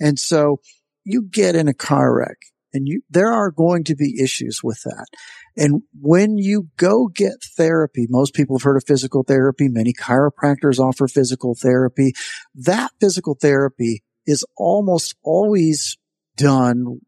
And 0.00 0.18
so 0.18 0.58
you 1.04 1.22
get 1.22 1.56
in 1.56 1.68
a 1.68 1.74
car 1.74 2.14
wreck 2.14 2.36
and 2.72 2.86
you, 2.86 3.02
there 3.10 3.32
are 3.32 3.50
going 3.50 3.84
to 3.84 3.94
be 3.94 4.20
issues 4.20 4.60
with 4.62 4.82
that. 4.82 5.06
And 5.56 5.82
when 6.00 6.38
you 6.38 6.68
go 6.76 7.08
get 7.08 7.42
therapy, 7.56 8.06
most 8.08 8.34
people 8.34 8.56
have 8.58 8.62
heard 8.62 8.76
of 8.76 8.84
physical 8.86 9.22
therapy. 9.22 9.68
Many 9.68 9.92
chiropractors 9.92 10.78
offer 10.78 11.08
physical 11.08 11.54
therapy. 11.54 12.12
That 12.54 12.92
physical 13.00 13.36
therapy 13.40 14.02
is 14.26 14.44
almost 14.56 15.14
always 15.22 15.98
done 16.36 17.00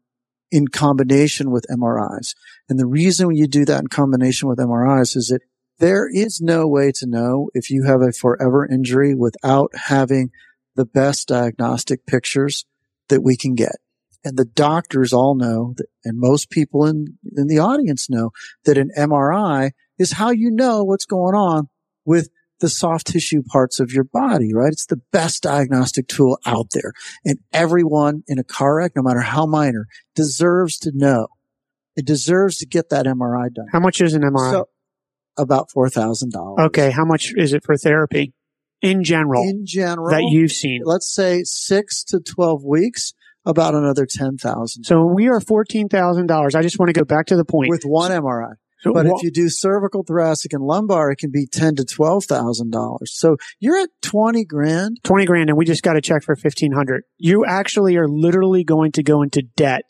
in 0.51 0.67
combination 0.67 1.51
with 1.51 1.65
MRIs. 1.71 2.35
And 2.69 2.79
the 2.79 2.85
reason 2.85 3.35
you 3.35 3.47
do 3.47 3.65
that 3.65 3.81
in 3.81 3.87
combination 3.87 4.47
with 4.47 4.59
MRIs 4.59 5.15
is 5.15 5.27
that 5.27 5.41
there 5.79 6.07
is 6.09 6.39
no 6.39 6.67
way 6.67 6.91
to 6.93 7.05
know 7.05 7.49
if 7.53 7.69
you 7.69 7.83
have 7.83 8.01
a 8.01 8.11
forever 8.11 8.65
injury 8.65 9.13
without 9.13 9.71
having 9.75 10.31
the 10.75 10.85
best 10.85 11.27
diagnostic 11.27 12.05
pictures 12.05 12.65
that 13.09 13.21
we 13.21 13.35
can 13.35 13.55
get. 13.55 13.75
And 14.25 14.35
the 14.37 14.43
doctors 14.45 15.13
all 15.13 15.35
know 15.35 15.75
that, 15.77 15.85
and 16.03 16.19
most 16.19 16.49
people 16.49 16.85
in, 16.85 17.17
in 17.37 17.47
the 17.47 17.59
audience 17.59 18.09
know 18.09 18.31
that 18.65 18.77
an 18.77 18.89
MRI 18.97 19.71
is 19.99 20.13
how 20.13 20.31
you 20.31 20.49
know 20.51 20.83
what's 20.83 21.05
going 21.05 21.35
on 21.35 21.69
with 22.05 22.29
the 22.59 22.67
soft 22.69 23.07
tissue 23.07 23.43
parts 23.43 23.79
of 23.79 23.91
your 23.91 24.03
body, 24.05 24.51
right? 24.53 24.71
It's 24.71 24.87
the 24.87 25.01
best 25.11 25.43
diagnostic 25.43 26.07
tool 26.07 26.39
out 26.45 26.67
there. 26.71 26.91
And 27.23 27.37
everyone 27.53 28.23
in 28.27 28.39
a 28.39 28.43
car 28.43 28.77
wreck, 28.77 28.93
no 28.95 29.03
matter 29.03 29.19
how 29.21 29.45
minor, 29.45 29.85
deserves 30.15 30.77
to 30.79 30.91
know. 30.93 31.27
It 31.95 32.05
deserves 32.05 32.57
to 32.57 32.65
get 32.65 32.89
that 32.89 33.05
MRI 33.05 33.53
done. 33.53 33.67
How 33.71 33.79
much 33.79 34.01
is 34.01 34.13
an 34.15 34.23
MRI? 34.23 34.51
So 34.51 34.69
about 35.37 35.69
four 35.69 35.89
thousand 35.89 36.31
dollars. 36.31 36.65
okay. 36.67 36.91
How 36.91 37.05
much 37.05 37.31
is 37.35 37.53
it 37.53 37.63
for 37.63 37.77
therapy 37.77 38.33
in 38.81 39.03
general 39.03 39.43
In 39.43 39.65
general, 39.65 40.09
that 40.09 40.23
you've 40.31 40.51
seen? 40.51 40.81
let's 40.83 41.13
say 41.13 41.43
six 41.43 42.03
to 42.05 42.19
twelve 42.19 42.63
weeks, 42.63 43.13
about 43.45 43.75
another 43.75 44.05
ten 44.09 44.37
thousand 44.37 44.83
So 44.85 45.05
we 45.05 45.27
are 45.27 45.39
fourteen 45.39 45.87
thousand 45.89 46.27
dollars. 46.27 46.55
I 46.55 46.61
just 46.61 46.79
want 46.79 46.89
to 46.89 46.93
go 46.99 47.05
back 47.05 47.27
to 47.27 47.35
the 47.35 47.45
point. 47.45 47.69
with 47.69 47.83
one 47.83 48.11
MRI. 48.11 48.53
So 48.81 48.93
But 48.93 49.05
wha- 49.07 49.15
if 49.17 49.23
you 49.23 49.31
do 49.31 49.49
cervical, 49.49 50.03
thoracic, 50.03 50.53
and 50.53 50.61
lumbar, 50.63 51.09
it 51.11 51.17
can 51.17 51.31
be 51.31 51.47
ten 51.47 51.75
to 51.75 51.85
twelve 51.85 52.25
thousand 52.25 52.71
dollars. 52.71 53.13
So 53.15 53.37
you're 53.59 53.77
at 53.77 53.89
twenty 54.01 54.45
grand. 54.45 54.97
20 55.03 55.25
grand 55.25 55.49
and 55.49 55.57
we 55.57 55.65
just 55.65 55.83
got 55.83 55.95
a 55.95 56.01
check 56.01 56.23
for 56.23 56.33
1500 56.35 57.03
you 57.17 57.45
actually 57.45 57.95
are 57.97 58.07
literally 58.07 58.63
going 58.63 58.91
to 58.93 59.03
go 59.03 59.21
into 59.21 59.41
debt 59.55 59.83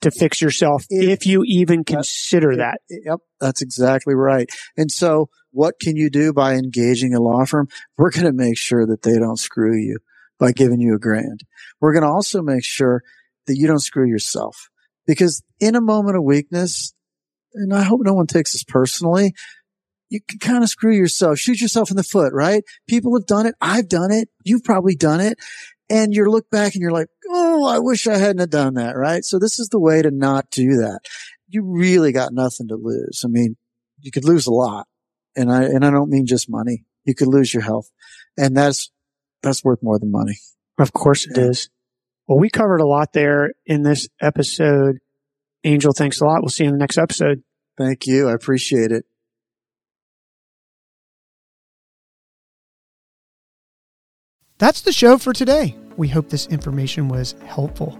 to 0.00 0.10
fix 0.10 0.42
yourself 0.42 0.84
If- 0.90 1.08
if, 1.20 1.26
you 1.26 1.44
even 1.46 1.84
consider 1.84 2.56
that 2.56 2.78
Yep, 2.90 3.20
that's 3.40 3.62
exactly 3.62 4.14
right. 4.14 4.48
And 4.76 4.90
so, 4.90 5.28
what 5.52 5.74
can 5.80 5.96
you 5.96 6.10
do 6.10 6.32
by 6.32 6.54
engaging 6.54 7.14
a 7.14 7.20
law 7.20 7.44
firm? 7.44 7.68
We're 7.98 8.10
going 8.10 8.24
to 8.26 8.32
make 8.32 8.56
sure 8.58 8.86
that 8.86 9.02
they 9.02 9.18
don't 9.18 9.38
screw 9.38 9.76
you 9.76 9.98
by 10.42 10.50
giving 10.50 10.80
you 10.80 10.96
a 10.96 10.98
grand. 10.98 11.44
We're 11.80 11.92
going 11.92 12.02
to 12.02 12.08
also 12.08 12.42
make 12.42 12.64
sure 12.64 13.04
that 13.46 13.56
you 13.56 13.68
don't 13.68 13.78
screw 13.78 14.08
yourself 14.08 14.70
because 15.06 15.40
in 15.60 15.76
a 15.76 15.80
moment 15.80 16.16
of 16.16 16.24
weakness, 16.24 16.92
and 17.54 17.72
I 17.72 17.84
hope 17.84 18.00
no 18.02 18.14
one 18.14 18.26
takes 18.26 18.52
this 18.52 18.64
personally, 18.64 19.34
you 20.08 20.18
can 20.28 20.40
kind 20.40 20.64
of 20.64 20.68
screw 20.68 20.92
yourself, 20.92 21.38
shoot 21.38 21.60
yourself 21.60 21.92
in 21.92 21.96
the 21.96 22.02
foot, 22.02 22.32
right? 22.32 22.64
People 22.88 23.16
have 23.16 23.26
done 23.26 23.46
it. 23.46 23.54
I've 23.60 23.88
done 23.88 24.10
it. 24.10 24.30
You've 24.44 24.64
probably 24.64 24.96
done 24.96 25.20
it. 25.20 25.38
And 25.88 26.12
you 26.12 26.24
look 26.24 26.50
back 26.50 26.74
and 26.74 26.82
you're 26.82 26.90
like, 26.90 27.06
Oh, 27.28 27.64
I 27.64 27.78
wish 27.78 28.08
I 28.08 28.16
hadn't 28.18 28.50
done 28.50 28.74
that, 28.74 28.96
right? 28.96 29.24
So 29.24 29.38
this 29.38 29.60
is 29.60 29.68
the 29.68 29.78
way 29.78 30.02
to 30.02 30.10
not 30.10 30.50
do 30.50 30.78
that. 30.78 31.02
You 31.46 31.62
really 31.64 32.10
got 32.10 32.32
nothing 32.32 32.66
to 32.68 32.74
lose. 32.74 33.22
I 33.24 33.28
mean, 33.28 33.56
you 34.00 34.10
could 34.10 34.24
lose 34.24 34.48
a 34.48 34.52
lot. 34.52 34.88
And 35.36 35.52
I, 35.52 35.62
and 35.62 35.84
I 35.84 35.90
don't 35.90 36.10
mean 36.10 36.26
just 36.26 36.50
money. 36.50 36.84
You 37.04 37.14
could 37.14 37.28
lose 37.28 37.54
your 37.54 37.62
health 37.62 37.88
and 38.36 38.56
that's, 38.56 38.90
that's 39.42 39.64
worth 39.64 39.82
more 39.82 39.98
than 39.98 40.10
money. 40.10 40.36
of 40.78 40.92
course 40.92 41.26
it 41.26 41.36
Yeah. 41.36 41.44
is 41.50 41.68
well 42.26 42.38
we 42.38 42.48
covered 42.50 42.80
a 42.80 42.86
lot 42.86 43.12
there 43.12 43.52
in 43.66 43.82
this 43.82 44.08
episode 44.20 44.98
angel 45.64 45.92
thanks 45.92 46.20
a 46.20 46.24
lot 46.24 46.42
we'll 46.42 46.48
see 46.50 46.64
you 46.64 46.68
in 46.70 46.74
the 46.76 46.80
next 46.80 46.98
episode 46.98 47.42
Thank 47.78 48.06
you. 48.06 48.28
I 48.28 48.32
appreciate 48.34 48.92
it. 48.92 49.06
That's 54.58 54.82
the 54.82 54.92
show 54.92 55.18
for 55.18 55.32
today. 55.32 55.76
We 55.96 56.08
hope 56.08 56.28
this 56.28 56.46
information 56.46 57.08
was 57.08 57.34
helpful. 57.44 57.98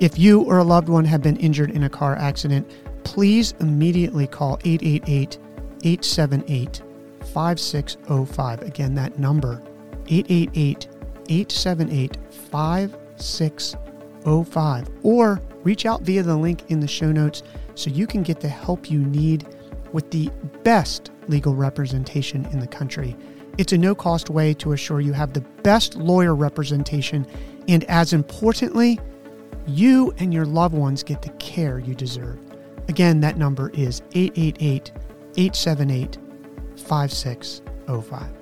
If 0.00 0.18
you 0.18 0.42
or 0.42 0.58
a 0.58 0.64
loved 0.64 0.88
one 0.88 1.04
have 1.06 1.22
been 1.22 1.36
injured 1.36 1.70
in 1.70 1.82
a 1.82 1.90
car 1.90 2.16
accident, 2.16 2.70
please 3.04 3.54
immediately 3.60 4.26
call 4.26 4.58
888 4.64 5.38
878 5.84 6.82
5605. 7.32 8.62
Again, 8.62 8.94
that 8.94 9.18
number 9.18 9.60
888 10.08 10.88
878 11.28 12.16
5605. 12.50 14.90
Or 15.02 15.40
reach 15.62 15.86
out 15.86 16.02
via 16.02 16.22
the 16.22 16.36
link 16.36 16.70
in 16.70 16.80
the 16.80 16.88
show 16.88 17.12
notes 17.12 17.42
so 17.74 17.90
you 17.90 18.06
can 18.06 18.22
get 18.22 18.40
the 18.40 18.48
help 18.48 18.90
you 18.90 19.00
need 19.00 19.46
with 19.92 20.10
the 20.10 20.30
best 20.62 21.10
legal 21.28 21.54
representation 21.54 22.44
in 22.46 22.58
the 22.58 22.66
country. 22.66 23.16
It's 23.58 23.72
a 23.72 23.78
no 23.78 23.94
cost 23.94 24.30
way 24.30 24.54
to 24.54 24.72
assure 24.72 25.00
you 25.00 25.12
have 25.12 25.32
the 25.32 25.40
best 25.62 25.96
lawyer 25.96 26.34
representation, 26.34 27.26
and 27.66 27.84
as 27.84 28.12
importantly, 28.12 29.00
you 29.66 30.14
and 30.18 30.32
your 30.32 30.46
loved 30.46 30.74
ones 30.74 31.02
get 31.02 31.22
the 31.22 31.30
care 31.30 31.78
you 31.78 31.94
deserve. 31.94 32.38
Again, 32.88 33.20
that 33.20 33.36
number 33.36 33.70
is 33.70 34.02
888 34.12 34.92
878 35.36 36.18
5605. 36.76 38.37